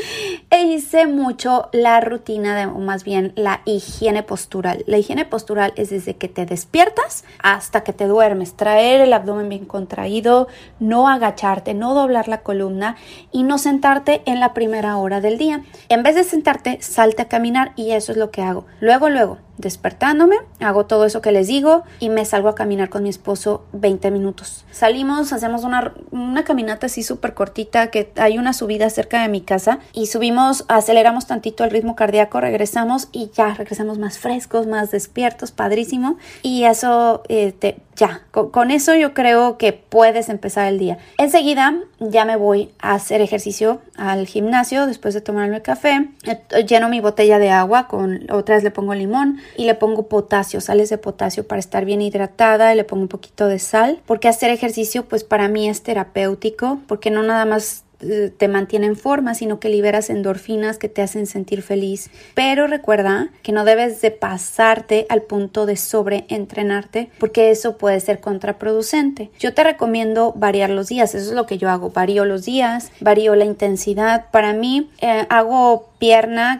E 0.51 0.63
hice 0.63 1.07
mucho 1.07 1.69
la 1.73 2.01
rutina 2.01 2.57
de, 2.57 2.67
más 2.67 3.05
bien 3.05 3.33
la 3.37 3.61
higiene 3.65 4.23
postural. 4.23 4.85
La 4.87 4.99
higiene 4.99 5.25
postural 5.25 5.73
es 5.77 5.91
desde 5.91 6.17
que 6.17 6.29
te 6.29 6.47
despiertas 6.47 7.25
hasta 7.43 7.83
que 7.83 7.93
te 7.93 8.07
duermes, 8.07 8.55
traer 8.55 9.01
el 9.01 9.13
abdomen 9.13 9.49
bien 9.49 9.65
contraído, 9.65 10.49
no 10.81 11.09
agacharte, 11.09 11.75
no 11.75 11.95
doblar 11.95 12.29
la 12.29 12.43
columna 12.43 12.97
y 13.33 13.43
no 13.43 13.59
sentarte 13.59 14.23
en 14.27 14.41
la 14.41 14.55
primera 14.55 14.97
hora 14.97 15.21
del 15.21 15.39
día. 15.39 15.63
En 15.89 16.03
vez 16.03 16.15
de 16.15 16.25
sentarte, 16.25 16.79
salte 16.85 17.23
a 17.23 17.29
caminar 17.29 17.73
y 17.77 17.93
eso 17.93 18.13
es 18.13 18.19
lo 18.19 18.31
que 18.31 18.43
hago. 18.43 18.67
Luego, 18.81 19.09
luego, 19.09 19.39
despertándome, 19.59 20.37
hago 20.61 20.87
todo 20.87 21.05
eso 21.05 21.21
que 21.21 21.33
les 21.33 21.47
digo 21.47 21.85
y 22.01 22.09
me 22.09 22.25
salgo 22.25 22.49
a 22.49 22.55
caminar 22.55 22.89
con 22.89 23.03
mi 23.03 23.09
esposo 23.09 23.65
20 23.73 24.11
minutos. 24.11 24.65
Salimos, 24.71 25.33
hacemos 25.33 25.65
una, 25.65 25.95
una 26.11 26.45
caminata 26.45 26.87
así 26.87 27.03
súper 27.03 27.35
cortita 27.35 27.91
que 27.91 28.13
hay 28.17 28.39
una 28.39 28.53
subida 28.53 28.91
cerca 28.91 29.23
de 29.23 29.29
mi 29.29 29.41
casa 29.41 29.79
y 29.93 30.07
subimos, 30.07 30.65
aceleramos 30.69 31.27
tantito 31.27 31.65
el 31.65 31.71
ritmo 31.71 31.95
cardíaco, 31.97 32.41
regresamos 32.41 33.09
y 33.13 33.31
ya 33.35 33.55
regresamos 33.55 33.99
más 33.99 34.19
frescos, 34.19 34.67
más 34.67 34.91
despiertos, 34.91 35.53
padrísimo. 35.53 36.19
Y 36.43 36.65
eso 36.65 37.23
eh, 37.29 37.55
ya, 37.97 38.23
con, 38.33 38.71
eso 38.71 38.95
yo 38.97 39.15
creo 39.15 39.57
que 39.57 39.73
puedes 39.73 40.29
empezar 40.29 40.67
el 40.67 40.79
día. 40.79 40.99
Enseguida 41.19 41.75
ya 42.01 42.25
me 42.25 42.37
voy 42.37 42.73
a 42.81 42.95
hacer 42.95 43.21
ejercicio 43.21 43.81
al 43.97 44.27
gimnasio 44.27 44.87
después 44.87 45.15
de 45.15 45.21
tomarme 45.21 45.57
el 45.57 45.63
café. 45.63 46.11
Eh, 46.25 46.65
lleno 46.67 46.89
mi 46.89 47.01
botella 47.01 47.39
de 47.39 47.51
agua, 47.51 47.87
con 47.87 48.31
otras 48.31 48.65
le 48.65 48.71
pongo 48.71 48.95
limón 48.95 49.39
y 49.57 49.65
le 49.65 49.75
pongo 49.75 50.09
potasio, 50.09 50.61
sales 50.61 50.91
de 50.91 50.99
potasio 50.99 51.47
para 51.47 51.61
estar 51.61 51.85
bien 51.85 52.03
hidratada 52.03 52.73
y 52.73 52.77
le 52.77 52.85
pongo 52.85 53.03
un 53.03 53.09
poquito 53.09 53.47
de 53.47 53.59
sal, 53.59 54.01
porque 54.07 54.29
hacer 54.29 54.51
ejercicio 54.51 55.05
pues 55.05 55.25
para 55.25 55.49
mí 55.49 55.69
es 55.69 55.83
terapéutico, 55.83 56.81
porque 56.87 57.11
no 57.11 57.23
nada 57.23 57.45
más 57.45 57.85
eh, 58.01 58.33
te 58.37 58.49
mantiene 58.49 58.87
en 58.87 58.97
forma, 58.97 59.35
sino 59.35 59.61
que 59.61 59.69
liberas 59.69 60.11
endorfinas 60.11 60.79
que 60.79 60.89
te 60.89 61.03
hacen 61.03 61.27
sentir 61.27 61.63
feliz. 61.63 62.11
Pero 62.35 62.67
recuerda 62.67 63.31
que 63.43 63.53
no 63.53 63.65
debes 63.65 64.01
de 64.01 64.11
pasarte 64.11 65.07
al 65.09 65.23
punto 65.23 65.65
de 65.65 65.77
sobreentrenarte 65.77 67.11
porque 67.19 67.51
eso 67.51 67.79
puede 67.79 68.01
ser 68.01 68.21
contraproducente. 68.21 69.31
Yo 69.39 69.55
te 69.55 69.65
recomiendo 69.65 70.33
variar 70.37 70.71
los 70.71 70.89
días, 70.89 71.15
eso 71.15 71.31
es 71.31 71.37
lo 71.37 71.47
que 71.47 71.59
yo 71.59 71.71
hago, 71.71 71.91
varío 71.91 72.25
los 72.25 72.45
días, 72.45 72.91
varío 73.01 73.35
la 73.35 73.45
intensidad. 73.45 74.27
Para 74.31 74.53
mí 74.53 74.91
eh, 75.01 75.27
hago 75.31 75.89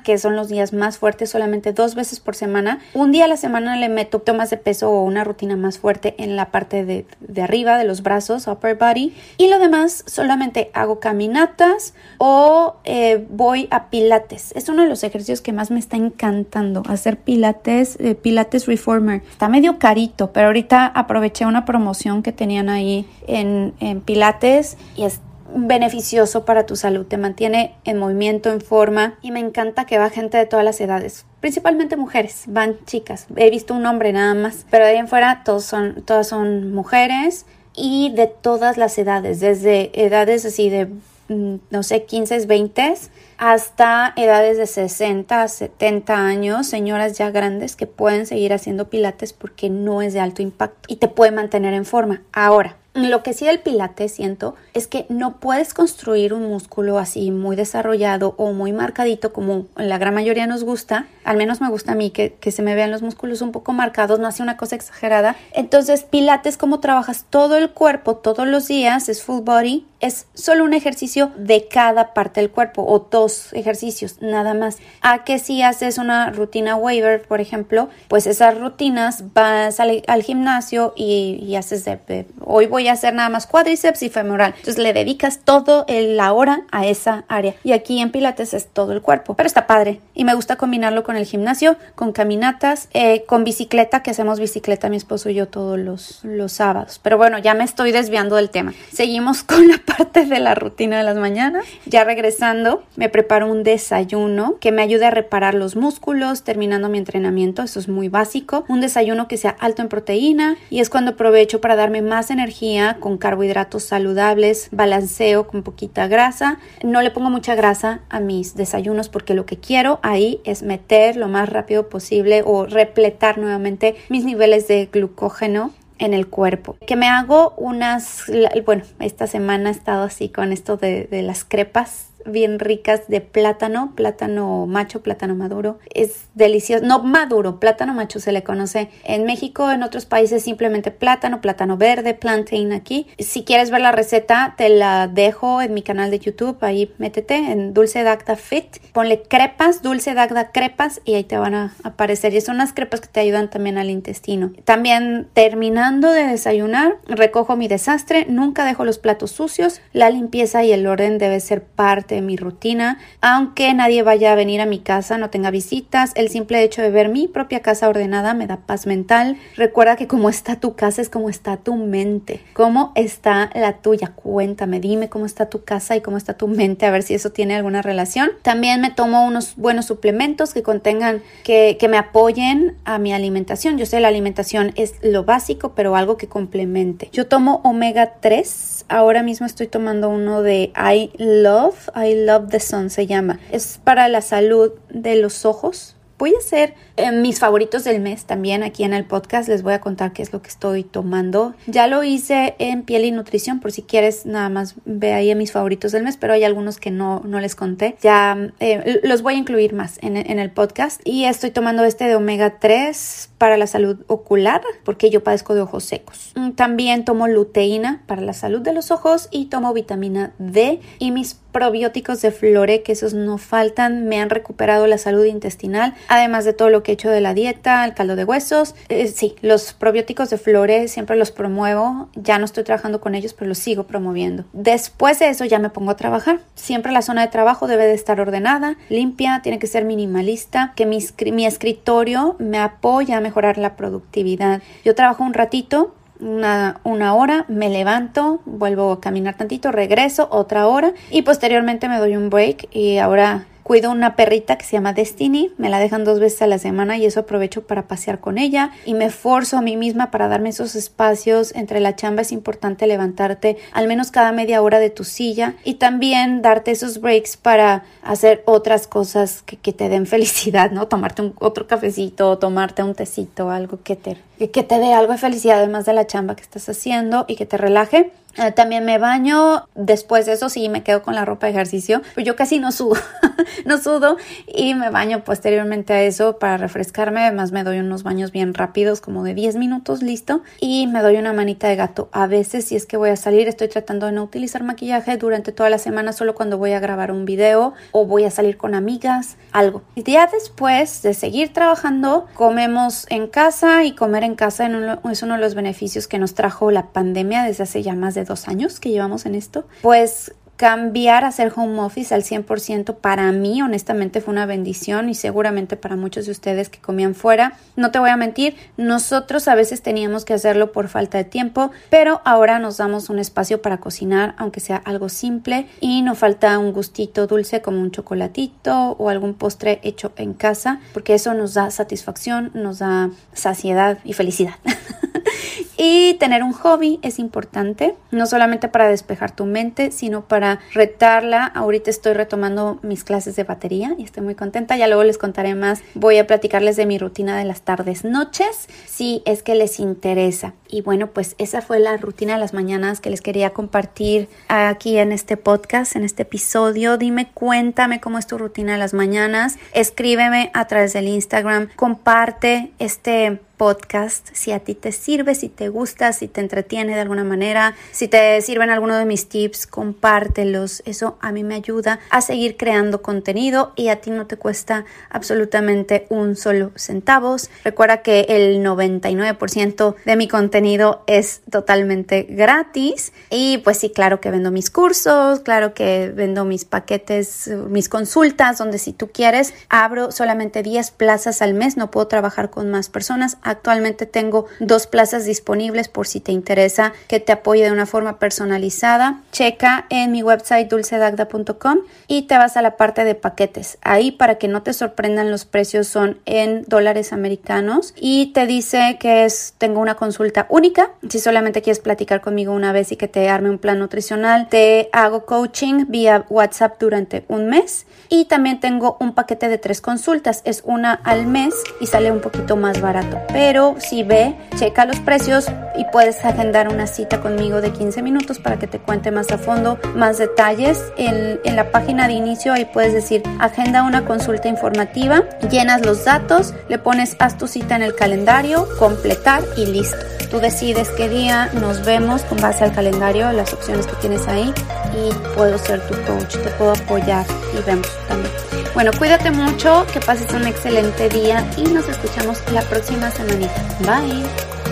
que 0.03 0.17
son 0.17 0.37
los 0.37 0.49
días 0.49 0.73
más 0.73 0.99
fuertes, 0.99 1.31
solamente 1.31 1.73
dos 1.73 1.95
veces 1.95 2.19
por 2.19 2.35
semana. 2.35 2.79
Un 2.95 3.13
día 3.13 3.27
a 3.27 3.29
la 3.29 3.37
semana 3.37 3.77
le 3.77 3.89
meto 3.89 4.21
tomas 4.21 4.49
de 4.49 4.57
peso 4.57 4.91
o 4.91 5.03
una 5.03 5.23
rutina 5.23 5.55
más 5.57 5.79
fuerte 5.79 6.15
en 6.19 6.37
la 6.37 6.51
parte 6.51 6.85
de, 6.85 7.05
de 7.21 7.43
arriba 7.43 7.77
de 7.77 7.85
los 7.85 8.03
brazos, 8.03 8.47
upper 8.47 8.77
body. 8.77 9.15
Y 9.37 9.49
lo 9.49 9.59
demás 9.59 10.03
solamente 10.07 10.71
hago 10.73 10.99
caminatas 10.99 11.95
o 12.19 12.77
eh, 12.85 13.27
voy 13.29 13.69
a 13.71 13.91
pilates. 13.91 14.53
Es 14.57 14.69
uno 14.69 14.83
de 14.83 14.89
los 14.89 15.05
ejercicios 15.05 15.43
que 15.43 15.53
más 15.53 15.71
me 15.71 15.79
está 15.79 15.97
encantando, 15.97 16.83
hacer 16.89 17.19
pilates, 17.19 17.97
eh, 18.01 18.15
pilates 18.15 18.67
reformer. 18.67 19.23
Está 19.31 19.49
medio 19.49 19.79
carito, 19.79 20.33
pero 20.33 20.47
ahorita 20.47 20.87
aproveché 20.87 21.45
una 21.45 21.65
promoción 21.65 22.23
que 22.23 22.33
tenían 22.33 22.71
ahí 22.71 23.07
en, 23.27 23.75
en 23.81 24.01
pilates 24.01 24.79
y 24.97 25.05
es 25.05 25.21
beneficioso 25.55 26.45
para 26.45 26.67
tu 26.67 26.77
salud, 26.77 27.07
te 27.07 27.17
mantiene 27.17 27.75
en 27.85 27.99
movimiento, 27.99 28.51
en 28.51 28.61
forma 28.61 29.19
y 29.23 29.31
me 29.31 29.41
encanta 29.41 29.87
que 29.87 29.99
va 29.99 30.11
gente 30.11 30.37
de 30.37 30.47
todas 30.47 30.65
las 30.65 30.81
edades, 30.81 31.27
principalmente 31.41 31.97
mujeres, 31.97 32.45
van 32.49 32.77
chicas, 32.87 33.27
he 33.37 33.51
visto 33.51 33.75
un 33.75 33.87
hombre 33.87 34.13
nada 34.13 34.35
más, 34.35 34.67
pero 34.71 34.85
de 34.85 34.93
ahí 34.93 34.99
en 34.99 35.09
fuera 35.09 35.43
todos 35.45 35.65
son, 35.65 36.03
todas 36.03 36.29
son 36.29 36.73
mujeres 36.73 37.47
y 37.75 38.13
de 38.15 38.27
todas 38.27 38.77
las 38.77 38.99
edades, 38.99 39.41
desde 39.41 39.91
edades 39.95 40.45
así 40.45 40.71
de 40.71 40.87
mm, 41.29 41.57
no 41.71 41.83
sé, 41.83 42.05
15, 42.05 42.47
20 42.47 42.95
hasta 43.39 44.13
edades 44.17 44.59
de 44.59 44.67
60, 44.67 45.49
70 45.49 46.15
años, 46.15 46.67
señoras 46.67 47.19
ya 47.19 47.31
grandes 47.31 47.77
que 47.77 47.87
pueden 47.87 48.27
seguir 48.27 48.53
haciendo 48.53 48.89
pilates 48.89 49.33
porque 49.33 49.71
no 49.71 50.03
es 50.03 50.15
de 50.15 50.21
alto 50.21 50.43
impacto 50.43 50.81
y 50.89 50.97
te 50.97 51.09
puede 51.09 51.33
mantener 51.33 51.75
en 51.75 51.85
forma. 51.85 52.23
Ahora, 52.33 52.77
lo 52.95 53.25
que 53.25 53.33
sí 53.33 53.45
del 53.45 53.59
pilates 53.59 54.13
siento 54.13 54.55
es 54.73 54.87
que 54.87 55.05
no 55.09 55.41
puedes 55.41 55.75
construir 55.75 56.33
un 56.33 56.49
músculo 56.49 56.99
así 56.99 57.33
muy 57.33 57.57
desarrollado 57.57 58.37
o 58.39 58.53
muy 58.53 58.73
marcadito 58.73 59.33
como 59.33 59.67
la 59.77 59.99
gran 59.99 60.15
mayoría 60.15 60.47
nos 60.47 60.63
gusta. 60.63 61.09
Al 61.25 61.37
menos 61.37 61.61
me 61.61 61.69
gusta 61.69 61.93
a 61.93 61.95
mí 61.97 62.11
que, 62.11 62.39
se 62.53 62.63
me 62.63 62.77
vean 62.77 62.93
los 62.93 63.03
músculos 63.03 63.43
un 63.43 63.51
poco 63.51 63.73
marcados, 63.73 64.21
no 64.21 64.29
hace 64.29 64.45
una 64.45 64.57
cosa 64.57 64.77
exagerada. 64.77 65.35
Entonces, 65.53 66.05
pilates, 66.05 66.57
como 66.57 66.79
trabajas 66.79 67.25
todo 67.29 67.57
el 67.57 67.71
cuerpo 67.71 68.15
todos 68.17 68.47
los 68.47 68.69
días, 68.69 69.09
es 69.09 69.25
full 69.25 69.43
body, 69.43 69.85
es 70.05 70.27
solo 70.35 70.65
un 70.65 70.75
ejercicio 70.75 71.33
de 71.35 71.67
cada 71.67 72.13
parte 72.13 72.43
del 72.43 72.51
cuerpo 72.51 72.85
o 72.87 73.09
dos 73.11 73.55
ejercicios, 73.55 74.21
nada 74.21 74.53
más. 74.53 74.77
A 75.01 75.25
que 75.25 75.39
si 75.39 75.63
haces 75.63 75.97
una 75.97 76.29
rutina 76.29 76.77
waiver, 76.77 77.23
por 77.23 77.41
ejemplo, 77.41 77.89
pues 78.09 78.27
esas 78.27 78.59
rutinas 78.59 79.33
vas 79.33 79.81
al, 79.81 80.23
gimnasio 80.23 80.93
y, 80.95 81.55
haces 81.57 81.87
de, 81.87 82.27
hoy 82.41 82.67
voy 82.67 82.89
a 82.89 82.93
hacer 82.93 83.15
nada 83.15 83.31
más 83.31 83.47
cuádriceps 83.47 84.03
y 84.03 84.11
femoral. 84.11 84.53
Entonces 84.59 84.77
le 84.77 84.93
dedicas 84.93 85.41
todo 85.43 85.87
la 85.89 86.35
hora 86.35 86.65
a 86.71 86.87
esa 86.87 87.25
área. 87.29 87.55
Y 87.65 87.73
aquí 87.73 87.99
en 88.01 88.11
Pilates 88.11 88.53
es 88.53 88.67
todo 88.67 88.93
el 88.93 89.01
cuerpo. 89.01 89.35
Pero 89.35 89.47
está 89.47 89.67
padre. 89.67 90.01
Y 90.15 90.25
me 90.25 90.35
gusta 90.35 90.57
combinarlo 90.57 91.03
con 91.03 91.17
el 91.17 91.25
gimnasio, 91.25 91.77
con 91.95 92.13
caminatas, 92.13 92.89
eh, 92.93 93.25
con 93.27 93.45
bicicleta, 93.45 94.03
que 94.03 94.11
hacemos 94.11 94.39
bicicleta 94.39 94.91
mi 94.91 94.99
esposo 94.99 95.31
y 95.31 95.35
yo 95.35 95.49
todos 95.49 95.79
los, 95.79 96.21
los 96.25 96.53
sábados. 96.53 97.01
Pero 97.03 97.17
bueno, 97.17 97.39
ya 97.39 97.55
me 97.55 97.65
estoy 97.65 97.91
desviando 97.91 98.37
del 98.37 98.51
tema. 98.51 98.75
Seguimos 98.93 99.43
con 99.43 99.67
la 99.67 99.79
parte 99.97 100.25
de 100.27 100.41
la 100.41 100.55
rutina 100.55 100.99
de 100.99 101.05
las 101.05 101.17
mañanas. 101.17 101.65
Ya 101.87 102.05
regresando, 102.05 102.83
me 102.97 103.09
preparo 103.09 103.51
un 103.51 103.63
desayuno 103.63 104.57
que 104.61 104.73
me 104.73 104.83
ayude 104.83 105.07
a 105.07 105.11
reparar 105.11 105.55
los 105.55 105.77
músculos, 105.77 106.43
terminando 106.43 106.89
mi 106.89 106.99
entrenamiento. 106.99 107.63
Eso 107.63 107.79
es 107.79 107.89
muy 107.89 108.09
básico. 108.09 108.65
Un 108.69 108.81
desayuno 108.81 109.29
que 109.29 109.37
sea 109.37 109.57
alto 109.59 109.83
en 109.83 109.89
proteína 109.89 110.57
y 110.71 110.81
es 110.81 110.91
cuando 110.91 111.13
aprovecho 111.13 111.61
para 111.61 111.77
darme 111.77 112.03
más 112.03 112.31
energía 112.31 112.97
con 113.01 113.19
carbohidratos 113.19 113.85
saludables, 113.85 114.69
balanceo 114.73 115.47
con 115.47 115.63
poquita 115.63 116.09
grasa. 116.09 116.59
No 116.83 117.03
le 117.03 117.11
pongo 117.11 117.31
mucha 117.31 117.55
grasa 117.55 118.01
a 118.09 118.21
mis 118.21 118.57
desayunos 118.57 119.09
porque 119.09 119.35
lo 119.35 119.47
que 119.47 119.59
quiero 119.59 120.01
ahí 120.03 120.41
es 120.45 120.63
meter 120.63 121.17
lo 121.17 121.29
más 121.29 121.49
rápido 121.49 121.89
posible 121.89 122.43
o 122.45 122.67
repletar 122.67 123.39
nuevamente 123.39 123.97
mis 124.09 124.25
niveles 124.25 124.69
de 124.69 124.89
glucógeno 124.93 125.73
en 126.05 126.15
el 126.15 126.29
cuerpo. 126.29 126.77
Que 126.87 126.97
me 126.97 127.09
hago 127.09 127.55
unas, 127.57 128.25
bueno, 128.65 128.83
esta 129.01 129.27
semana 129.27 129.71
he 129.71 129.73
estado 129.73 130.05
así 130.05 130.29
con 130.29 130.53
esto 130.53 130.77
de, 130.77 131.05
de 131.05 131.23
las 131.23 131.45
crepas 131.45 132.09
bien 132.27 132.59
ricas 132.59 133.09
de 133.09 133.21
plátano, 133.21 133.93
plátano 133.95 134.67
macho, 134.67 135.03
plátano 135.03 135.35
maduro. 135.35 135.79
Es 135.95 136.27
delicioso, 136.35 136.85
no 136.85 137.03
maduro, 137.03 137.61
plátano 137.61 137.95
macho 137.95 138.21
se 138.21 138.33
le 138.33 138.43
conoce 138.43 138.91
en 139.05 139.25
México, 139.25 139.71
en 139.71 139.83
otros 139.83 140.07
países 140.07 140.43
simplemente 140.43 140.91
plátano, 140.91 141.41
plátano 141.41 141.77
verde, 141.77 142.15
plantain 142.15 142.73
aquí. 142.73 143.07
Si 143.19 143.45
quieres 143.45 143.71
ver 143.71 143.81
la 143.81 143.93
receta, 143.93 144.55
te 144.57 144.69
la 144.69 145.09
dejo 145.09 145.63
en 145.63 145.75
mi 145.75 145.83
canal 145.83 146.11
de 146.11 146.19
YouTube, 146.19 146.59
ahí 146.63 146.93
métete 146.99 147.37
en 147.37 147.75
Dulce 147.75 148.03
Dagda 148.03 148.37
Fit, 148.37 148.79
ponle 148.93 149.23
crepas, 149.23 149.83
Dulce 149.83 150.15
Dagda 150.15 150.53
crepas 150.53 151.01
y 151.05 151.15
ahí 151.15 151.25
te 151.25 151.39
van 151.39 151.55
a 151.55 151.75
aparecer. 151.83 152.35
Y 152.35 152.41
son 152.41 152.57
unas 152.57 152.73
crepas 152.73 153.01
que 153.01 153.09
te 153.09 153.21
ayudan 153.21 153.51
también 153.51 153.79
al 153.79 153.91
intestino. 153.91 154.53
También 154.65 155.29
terminando 155.35 156.11
de 156.11 156.27
desayunar, 156.27 156.99
recojo 157.07 157.57
mi 157.57 157.69
desastre, 157.69 158.27
nunca 158.29 158.65
dejo 158.65 158.85
los 158.85 158.99
platos 158.99 159.31
sucios, 159.31 159.81
la 159.93 160.11
limpieza 160.11 160.65
y 160.65 160.73
el 160.73 160.87
orden 160.87 161.19
debe 161.19 161.41
ser 161.41 161.63
parte 161.63 162.14
mi 162.21 162.37
rutina, 162.37 162.99
aunque 163.21 163.73
nadie 163.75 164.03
vaya 164.03 164.33
a 164.33 164.35
venir 164.35 164.61
a 164.61 164.67
mi 164.67 164.79
casa, 164.79 165.19
no 165.19 165.31
tenga 165.31 165.51
visitas, 165.51 166.13
el 166.15 166.29
simple 166.29 166.63
hecho 166.63 166.83
de 166.83 166.91
ver 166.91 167.09
mi 167.09 167.29
propia 167.29 167.61
casa 167.61 167.89
ordenada 167.89 168.35
me 168.35 168.47
da 168.47 168.59
paz 168.59 168.87
mental. 168.87 169.37
Recuerda 169.57 169.97
que 169.97 170.07
como 170.07 170.29
está 170.29 170.57
tu 170.57 170.75
casa 170.75 171.03
es 171.03 171.09
como 171.09 171.29
está 171.29 171.57
tu 171.57 171.75
mente, 171.77 172.41
cómo 172.53 172.93
está 172.95 173.51
la 173.55 173.75
tuya. 173.79 174.13
Cuéntame, 174.15 174.81
dime 174.81 175.09
cómo 175.09 175.27
está 175.27 175.47
tu 175.47 175.65
casa 175.65 175.97
y 175.97 176.01
cómo 176.01 176.17
está 176.17 176.35
tu 176.35 176.49
mente, 176.49 176.87
a 176.87 176.91
ver 176.91 177.03
si 177.03 177.15
eso 177.15 177.31
tiene 177.31 177.55
alguna 177.55 177.83
relación. 177.83 178.31
También 178.43 178.81
me 178.81 178.91
tomo 178.91 179.27
unos 179.27 179.57
buenos 179.57 179.87
suplementos 179.87 180.55
que 180.55 180.63
contengan, 180.63 181.23
que, 181.43 181.77
que 181.79 181.89
me 181.89 181.99
apoyen 181.99 182.77
a 182.85 182.99
mi 182.99 183.13
alimentación. 183.13 183.79
Yo 183.79 183.87
sé, 183.87 184.01
la 184.01 184.09
alimentación 184.09 184.73
es 184.77 184.95
lo 185.03 185.25
básico, 185.25 185.73
pero 185.75 185.97
algo 185.97 186.17
que 186.17 186.29
complemente. 186.29 187.09
Yo 187.13 187.27
tomo 187.27 187.61
omega 187.65 188.15
3, 188.21 188.87
ahora 188.89 189.23
mismo 189.23 189.47
estoy 189.47 189.67
tomando 189.67 190.09
uno 190.09 190.43
de 190.43 190.73
I 190.77 191.11
Love, 191.19 191.91
I 192.05 192.15
Love 192.25 192.49
the 192.51 192.61
Sun 192.61 192.91
se 192.91 193.07
llama. 193.07 193.41
Es 193.51 193.81
para 193.83 194.09
la 194.09 194.21
salud 194.21 194.73
de 194.91 195.17
los 195.17 195.45
ojos. 195.45 195.97
Voy 196.17 196.33
a 196.33 196.39
hacer 196.39 196.75
eh, 196.97 197.11
mis 197.11 197.41
favoritos 197.41 197.83
del 197.83 198.01
mes 198.01 198.25
también 198.25 198.63
aquí 198.63 198.85
en 198.85 198.95
el 198.95 199.05
podcast. 199.05 199.49
Les 199.49 199.63
voy 199.63 199.73
a 199.73 199.81
contar 199.81 200.13
qué 200.13 200.23
es 200.23 200.33
lo 200.33 200.43
que 200.43 200.49
estoy 200.49 200.85
tomando. 200.85 201.55
Ya 201.67 201.89
lo 201.89 202.05
hice 202.05 202.55
en 202.59 202.83
piel 202.83 203.05
y 203.05 203.11
nutrición, 203.11 203.59
por 203.59 203.73
si 203.73 203.83
quieres 203.83 204.25
nada 204.25 204.49
más 204.49 204.77
ve 204.85 205.13
ahí 205.13 205.31
en 205.31 205.39
mis 205.39 205.51
favoritos 205.51 205.91
del 205.91 206.05
mes, 206.05 206.17
pero 206.17 206.33
hay 206.33 206.45
algunos 206.45 206.79
que 206.79 206.93
no, 206.93 207.21
no 207.25 207.41
les 207.41 207.57
conté. 207.57 207.97
Ya 208.01 208.53
eh, 208.61 209.01
los 209.03 209.23
voy 209.23 209.35
a 209.35 209.39
incluir 209.39 209.75
más 209.75 209.99
en, 210.03 210.17
en 210.17 210.39
el 210.39 210.53
podcast. 210.53 211.01
Y 211.05 211.25
estoy 211.25 211.51
tomando 211.51 211.85
este 211.85 212.05
de 212.05 212.15
omega 212.15 212.61
3 212.61 213.31
para 213.37 213.57
la 213.57 213.67
salud 213.67 214.05
ocular, 214.07 214.63
porque 214.85 215.11
yo 215.11 215.25
padezco 215.25 215.57
de 215.57 215.63
ojos 215.63 215.83
secos. 215.85 216.33
Mm, 216.37 216.53
también 216.53 217.05
tomo 217.05 217.27
luteína 217.27 218.03
para 218.07 218.23
la 218.23 218.35
salud 218.35 218.61
de 218.61 218.73
los 218.73 218.93
ojos 218.93 219.29
y 219.33 219.47
tomo 219.47 219.75
vitamina 219.75 220.33
D 220.39 220.81
y 221.01 221.11
mis 221.11 221.41
probióticos 221.55 222.21
de 222.21 222.33
flore, 222.33 222.83
que 222.83 222.93
esos 222.93 223.15
no 223.15 223.39
faltan, 223.39 224.07
me 224.07 224.21
han 224.21 224.29
recuperado 224.29 224.89
la 224.89 224.99
salud 224.99 225.25
intestinal, 225.25 225.95
además 226.09 226.45
de 226.45 226.53
todo 226.53 226.69
lo 226.69 226.83
que 226.83 226.91
he 226.91 226.95
hecho 226.95 227.11
de 227.11 227.21
la 227.21 227.33
dieta, 227.33 227.85
el 227.85 227.95
caldo 227.95 228.17
de 228.17 228.25
huesos. 228.25 228.75
Eh, 228.89 229.07
sí, 229.07 229.37
los 229.41 229.73
probióticos 229.73 230.31
de 230.31 230.37
flore 230.37 230.89
siempre 230.89 231.17
los 231.17 231.31
promuevo, 231.31 232.09
ya 232.17 232.39
no 232.41 232.45
estoy 232.45 232.65
trabajando 232.65 233.01
con 233.01 233.15
ellos, 233.15 233.35
pero 233.35 233.49
los 233.49 233.59
sigo 233.59 233.85
promoviendo. 233.85 234.45
Después 234.53 235.21
de 235.21 235.29
eso 235.29 235.45
ya 235.45 235.61
me 235.61 235.71
pongo 235.71 235.93
a 235.93 235.97
trabajar. 235.97 236.41
Siempre 236.57 236.91
la 236.91 237.03
zona 237.03 237.23
de 237.23 237.29
trabajo 237.29 237.69
debe 237.69 237.87
de 237.87 237.95
estar 237.95 238.21
ordenada, 238.21 238.77
limpia, 238.89 239.41
tiene 239.43 239.61
que 239.61 239.69
ser 239.69 239.85
minimalista, 239.85 240.73
que 240.75 240.87
mi, 240.87 240.99
mi 241.33 241.47
escritorio 241.47 242.35
me 242.41 242.59
apoya 242.59 243.19
a 243.19 243.21
mejorar 243.21 243.59
la 243.59 243.77
productividad. 243.77 244.61
Yo 244.85 244.97
trabajo 244.97 245.23
un 245.23 245.35
ratito 245.35 245.95
una, 246.25 246.81
una, 246.85 247.15
hora, 247.15 247.45
me 247.49 247.69
levanto, 247.69 248.41
vuelvo 248.47 248.93
a 248.93 249.01
caminar 249.01 249.37
tantito, 249.37 249.71
regreso 249.71 250.29
otra 250.31 250.67
hora 250.67 250.93
y 251.11 251.23
posteriormente 251.23 251.89
me 251.89 251.99
doy 251.99 252.17
un 252.17 252.31
break 252.31 252.69
y 252.73 252.99
ahora 252.99 253.47
Cuido 253.65 253.91
una 253.91 254.15
perrita 254.15 254.59
que 254.59 254.67
se 254.67 254.73
llama 254.73 254.93
Destiny, 254.93 255.51
me 255.57 255.71
la 255.71 255.79
dejan 255.79 256.05
dos 256.05 256.21
veces 256.21 256.43
a 256.43 256.47
la 256.47 256.59
semana 256.59 256.99
y 256.99 257.07
eso 257.07 257.21
aprovecho 257.21 257.67
para 257.67 257.89
pasear 257.89 258.21
con 258.21 258.37
ella 258.37 258.73
y 258.85 258.93
me 258.93 259.09
forzo 259.09 259.57
a 259.57 259.63
mí 259.63 259.75
misma 259.79 260.11
para 260.11 260.29
darme 260.29 260.51
esos 260.51 260.75
espacios 260.75 261.55
entre 261.55 261.81
la 261.81 261.97
chamba. 261.97 262.21
Es 262.21 262.31
importante 262.31 262.87
levantarte 262.87 263.57
al 263.73 263.89
menos 263.89 264.11
cada 264.11 264.33
media 264.33 264.61
hora 264.61 264.81
de 264.81 264.91
tu 264.91 265.05
silla 265.05 265.55
y 265.65 265.77
también 265.77 266.43
darte 266.43 266.73
esos 266.73 267.01
breaks 267.01 267.39
para 267.39 267.85
hacer 268.03 268.43
otras 268.45 268.87
cosas 268.87 269.43
que, 269.43 269.73
te 269.73 269.89
den 269.89 270.07
felicidad, 270.15 270.71
¿no? 270.71 270.87
Tomarte 270.87 271.23
un, 271.23 271.33
otro 271.39 271.67
cafecito, 271.67 272.37
tomarte 272.37 272.83
un 272.83 272.95
tecito, 272.95 273.49
algo 273.49 273.79
que 273.83 273.97
te, 273.97 274.19
que 274.51 274.63
te 274.63 274.79
dé 274.79 274.93
algo 274.93 275.13
de 275.13 275.19
felicidad 275.19 275.57
además 275.57 275.87
de 275.87 275.95
la 275.95 276.07
chamba 276.07 276.37
que 276.37 276.43
estás 276.43 276.69
haciendo 276.69 277.25
y 277.29 277.37
que 277.37 277.47
te 277.47 277.57
relaje. 277.57 278.13
Eh, 278.37 278.53
también 278.53 278.85
me 278.85 278.99
baño, 278.99 279.69
después 279.75 280.27
de 280.27 280.33
eso 280.33 280.49
sí 280.49 280.69
me 280.69 280.83
quedo 280.83 281.03
con 281.03 281.15
la 281.15 281.25
ropa 281.25 281.47
de 281.47 281.53
ejercicio, 281.53 282.03
pero 282.15 282.27
yo 282.27 282.37
casi 282.37 282.59
no 282.59 282.73
sudo, 282.73 282.97
no 283.65 283.79
sudo 283.79 284.17
y 284.47 284.75
me 284.75 284.91
baño 284.91 285.23
posteriormente 285.23 285.93
a 285.93 286.03
eso 286.03 286.39
para 286.39 286.57
refrescarme, 286.57 287.23
además 287.23 287.53
me 287.53 287.63
doy 287.63 287.79
unos 287.79 288.03
baños 288.03 288.33
bien 288.33 288.55
rápidos 288.55 289.01
como 289.01 289.23
de 289.23 289.35
10 289.35 289.57
minutos, 289.57 290.03
listo, 290.03 290.43
y 290.61 290.87
me 290.89 291.01
doy 291.01 291.17
una 291.17 291.33
manita 291.33 291.69
de 291.69 291.77
gato. 291.77 292.09
A 292.13 292.27
veces 292.27 292.65
si 292.67 292.77
es 292.77 292.87
que 292.87 292.97
voy 292.97 293.11
a 293.11 293.17
salir 293.17 293.47
estoy 293.47 293.69
tratando 293.69 294.07
de 294.07 294.13
no 294.13 294.25
utilizar 294.25 294.65
maquillaje 294.65 295.17
durante 295.17 295.53
toda 295.53 295.71
la 295.71 295.79
semana, 295.79 296.13
solo 296.13 296.35
cuando 296.35 296.59
voy 296.59 296.73
a 296.73 296.81
grabar 296.81 297.13
un 297.13 297.25
video 297.25 297.75
o 297.93 298.05
voy 298.07 298.25
a 298.25 298.31
salir 298.31 298.57
con 298.57 298.75
amigas, 298.75 299.37
algo. 299.53 299.83
Y 299.95 300.03
ya 300.03 300.27
después 300.27 301.03
de 301.03 301.15
seguir 301.15 301.53
trabajando, 301.53 302.27
comemos 302.35 303.07
en 303.11 303.29
casa 303.29 303.85
y 303.85 303.95
comer 303.95 304.25
en 304.25 304.35
casa 304.35 304.67
es 305.11 305.23
uno 305.23 305.35
de 305.35 305.41
los 305.41 305.55
beneficios 305.55 306.09
que 306.09 306.19
nos 306.19 306.35
trajo 306.35 306.71
la 306.71 306.93
pandemia 306.93 307.45
desde 307.45 307.65
hace 307.65 307.83
ya 307.83 307.95
más 307.95 308.15
de 308.15 308.24
dos 308.25 308.49
años 308.49 308.81
que 308.81 308.91
llevamos 308.91 309.27
en 309.27 309.35
esto, 309.35 309.67
pues 309.83 310.33
cambiar 310.57 311.25
a 311.25 311.29
hacer 311.29 311.53
home 311.55 311.81
office 311.81 312.15
al 312.15 312.23
100% 312.23 312.97
para 312.97 313.31
mí 313.33 313.61
honestamente 313.63 314.21
fue 314.21 314.33
una 314.33 314.47
bendición 314.47 315.09
y 315.09 315.15
seguramente 315.15 315.77
para 315.77 315.97
muchos 315.97 316.27
de 316.27 316.33
ustedes 316.33 316.69
que 316.69 316.81
comían 316.81 317.15
fuera. 317.15 317.55
No 317.77 317.91
te 317.91 317.99
voy 317.99 318.11
a 318.11 318.17
mentir, 318.17 318.57
nosotros 318.77 319.49
a 319.49 319.55
veces 319.55 319.83
teníamos 319.83 320.25
que 320.25 320.35
hacerlo 320.35 320.73
por 320.73 320.89
falta 320.89 321.19
de 321.19 321.25
tiempo, 321.25 321.71
pero 321.91 322.21
ahora 322.25 322.59
nos 322.59 322.77
damos 322.77 323.11
un 323.11 323.19
espacio 323.19 323.63
para 323.63 323.79
cocinar, 323.79 324.35
aunque 324.39 324.61
sea 324.61 324.77
algo 324.77 325.09
simple 325.09 325.67
y 325.81 326.03
no 326.03 326.15
falta 326.15 326.59
un 326.59 326.73
gustito 326.73 327.27
dulce 327.27 327.61
como 327.61 327.81
un 327.81 327.91
chocolatito 327.91 328.93
o 328.99 329.09
algún 329.09 329.35
postre 329.35 329.81
hecho 329.83 330.13
en 330.17 330.35
casa, 330.35 330.81
porque 330.93 331.15
eso 331.15 331.35
nos 331.35 331.55
da 331.55 331.71
satisfacción, 331.71 332.53
nos 332.55 332.79
da 332.79 333.11
saciedad 333.33 333.99
y 334.05 334.13
felicidad. 334.13 334.55
Y 335.77 336.15
tener 336.15 336.43
un 336.43 336.53
hobby 336.53 337.01
es 337.03 337.19
importante, 337.19 337.97
no 338.13 338.27
solamente 338.27 338.69
para 338.69 338.89
despejar 338.89 339.35
tu 339.35 339.45
mente, 339.45 339.91
sino 339.91 340.27
para 340.27 340.61
retarla. 340.73 341.47
Ahorita 341.47 341.91
estoy 341.91 342.13
retomando 342.13 342.79
mis 342.83 343.03
clases 343.03 343.35
de 343.35 343.43
batería 343.43 343.95
y 343.99 344.05
estoy 344.05 344.23
muy 344.23 344.37
contenta. 344.37 344.77
Ya 344.77 344.87
luego 344.87 345.03
les 345.03 345.19
contaré 345.19 345.55
más. 345.55 345.83
Voy 345.95 346.19
a 346.19 346.27
platicarles 346.27 346.77
de 346.77 346.87
mi 346.87 346.99
rutina 346.99 347.37
de 347.37 347.45
las 347.45 347.63
tardes 347.63 348.05
noches, 348.05 348.69
si 348.87 349.23
es 349.27 349.43
que 349.43 349.57
les 349.57 349.81
interesa. 349.81 350.55
Y 350.69 350.83
bueno, 350.83 351.09
pues 351.09 351.35
esa 351.39 351.61
fue 351.61 351.81
la 351.81 351.97
rutina 351.97 352.35
de 352.35 352.41
las 352.41 352.55
mañanas 352.55 353.01
que 353.01 353.11
les 353.11 353.21
quería 353.21 353.51
compartir 353.51 354.29
aquí 354.49 354.99
en 354.99 355.13
este 355.13 355.37
podcast, 355.37 355.97
en 355.97 356.05
este 356.05 356.23
episodio. 356.23 356.99
Dime, 356.99 357.31
cuéntame 357.35 358.01
cómo 358.01 358.19
es 358.19 358.27
tu 358.27 358.39
rutina 358.39 358.73
de 358.73 358.79
las 358.79 358.95
mañanas. 358.95 359.57
Escríbeme 359.73 360.51
a 360.55 360.67
través 360.67 360.93
del 360.93 361.09
Instagram. 361.09 361.69
Comparte 361.77 362.73
este 362.79 363.41
podcast. 363.65 364.29
Si 364.35 364.53
a 364.53 364.59
ti 364.59 364.75
te 364.75 364.93
sirve, 364.93 365.35
si 365.35 365.49
te 365.49 365.71
gusta, 365.71 366.13
si 366.13 366.29
te 366.29 366.43
entretiene 366.43 366.95
de 366.95 367.01
alguna 367.01 367.25
manera, 367.25 367.75
si 367.93 368.09
te 368.09 368.39
sirven 368.43 368.69
alguno 368.69 368.95
de 368.99 369.07
mis 369.07 369.31
tips, 369.31 369.67
compártelos. 369.67 370.83
Eso 370.85 371.17
a 371.23 371.33
mí 371.33 371.45
me 371.45 371.55
ayuda 371.55 371.99
a 372.11 372.21
seguir 372.21 372.59
creando 372.59 373.01
contenido 373.01 373.73
y 373.75 373.89
a 373.89 374.03
ti 374.03 374.11
no 374.11 374.27
te 374.27 374.37
cuesta 374.37 374.85
absolutamente 375.09 376.07
un 376.11 376.37
solo 376.37 376.73
centavos. 376.75 377.49
Recuerda 377.65 378.03
que 378.03 378.27
el 378.29 378.63
99% 378.63 379.95
de 380.05 380.17
mi 380.17 380.29
contenido 380.29 381.03
es 381.07 381.41
totalmente 381.51 382.25
gratis 382.25 383.15
y 383.31 383.63
pues 383.65 383.79
sí, 383.79 383.89
claro 383.89 384.21
que 384.21 384.31
vendo 384.31 384.51
mis 384.51 384.69
cursos, 384.69 385.41
claro 385.41 385.73
que 385.73 386.13
vendo 386.15 386.45
mis 386.45 386.67
paquetes, 386.67 387.49
mis 387.71 387.89
consultas, 387.89 388.59
donde 388.59 388.77
si 388.77 388.93
tú 388.93 389.09
quieres, 389.09 389.55
abro 389.71 390.13
solamente 390.13 390.63
10 390.63 390.91
plazas 390.91 391.41
al 391.41 391.55
mes, 391.55 391.79
no 391.79 391.91
puedo 391.91 392.09
trabajar 392.09 392.51
con 392.51 392.71
más 392.71 392.91
personas. 392.91 393.39
Actualmente 393.55 394.07
tengo 394.07 394.47
dos 394.59 394.89
plazas 394.89 395.27
disponibles 395.27 395.87
por 395.87 396.09
si 396.09 396.19
te 396.19 396.33
interesa 396.33 396.93
que 397.07 397.21
te 397.21 397.31
apoye 397.31 397.63
de 397.63 397.71
una 397.71 397.87
forma 397.87 398.19
personalizada. 398.19 399.21
Checa 399.31 399.87
en 399.91 400.11
mi 400.11 400.25
website 400.25 400.69
dulcedagda.com 400.69 401.79
y 402.09 402.23
te 402.23 402.37
vas 402.37 402.57
a 402.57 402.63
la 402.63 402.77
parte 402.77 403.05
de 403.05 403.15
paquetes. 403.15 403.79
Ahí 403.83 404.11
para 404.11 404.39
que 404.39 404.49
no 404.49 404.65
te 404.65 404.73
sorprendan 404.73 405.31
los 405.31 405.45
precios 405.45 405.87
son 405.87 406.19
en 406.25 406.65
dólares 406.67 407.13
americanos 407.13 407.95
y 407.97 408.33
te 408.33 408.47
dice 408.47 408.97
que 408.99 409.25
es 409.25 409.55
tengo 409.59 409.81
una 409.81 409.95
consulta 409.95 410.47
única. 410.51 410.91
Si 411.09 411.21
solamente 411.21 411.63
quieres 411.63 411.79
platicar 411.79 412.21
conmigo 412.23 412.53
una 412.53 412.73
vez 412.73 412.91
y 412.91 412.97
que 412.97 413.07
te 413.07 413.29
arme 413.29 413.51
un 413.51 413.59
plan 413.59 413.79
nutricional, 413.79 414.49
te 414.49 414.89
hago 414.93 415.27
coaching 415.27 415.85
vía 415.87 416.27
WhatsApp 416.29 416.81
durante 416.81 417.25
un 417.29 417.49
mes 417.49 417.87
y 418.09 418.25
también 418.25 418.59
tengo 418.59 418.97
un 418.99 419.15
paquete 419.15 419.49
de 419.49 419.59
tres 419.59 419.81
consultas. 419.81 420.43
Es 420.45 420.63
una 420.67 420.93
al 420.93 421.27
mes 421.27 421.55
y 421.81 421.87
sale 421.87 422.11
un 422.11 422.21
poquito 422.21 422.57
más 422.57 422.81
barato. 422.81 423.21
Pero 423.35 423.75
si 423.81 424.05
ve, 424.05 424.37
checa 424.57 424.85
los 424.85 425.01
precios 425.01 425.47
y 425.77 425.85
puedes 425.87 426.25
agendar 426.25 426.69
una 426.69 426.87
cita 426.87 427.21
conmigo 427.21 427.61
de 427.61 427.73
15 427.73 428.01
minutos 428.01 428.39
para 428.39 428.61
que 428.61 428.69
te 428.69 428.79
cuente 428.79 429.11
más 429.11 429.33
a 429.33 429.39
fondo, 429.39 429.77
más 429.97 430.19
detalles. 430.19 430.81
En, 430.97 431.41
en 431.43 431.57
la 431.57 431.73
página 431.73 432.07
de 432.07 432.13
inicio 432.13 432.53
ahí 432.53 432.65
puedes 432.65 432.93
decir 432.93 433.25
agenda 433.41 433.83
una 433.83 434.05
consulta 434.05 434.47
informativa, 434.47 435.25
llenas 435.51 435.85
los 435.85 436.05
datos, 436.05 436.55
le 436.69 436.79
pones 436.79 437.17
haz 437.19 437.37
tu 437.37 437.49
cita 437.49 437.75
en 437.75 437.83
el 437.83 437.97
calendario, 437.97 438.69
completar 438.79 439.43
y 439.57 439.67
listo. 439.67 439.99
Tú 440.31 440.39
decides 440.39 440.91
qué 440.91 441.09
día 441.09 441.51
nos 441.61 441.85
vemos 441.85 442.23
con 442.23 442.41
base 442.41 442.63
al 442.63 442.73
calendario, 442.73 443.33
las 443.33 443.53
opciones 443.53 443.89
que 443.89 443.97
tienes 443.97 444.29
ahí 444.29 444.55
y 444.95 445.13
puedo 445.35 445.59
ser 445.59 445.81
tu 445.89 445.95
coach, 446.05 446.37
te 446.37 446.51
puedo 446.51 446.71
apoyar 446.71 447.27
y 447.53 447.63
vemos 447.67 447.89
también. 448.07 448.33
Bueno, 448.75 448.91
cuídate 448.99 449.31
mucho, 449.31 449.87
que 449.93 450.01
pases 450.01 450.33
un 450.33 450.49
excelente 450.49 451.09
día 451.09 451.47
y 451.57 451.63
nos 451.63 451.89
escuchamos 451.89 452.43
la 452.53 452.61
próxima 452.63 453.09
semanita. 453.25 453.61
Bye. 453.81 454.64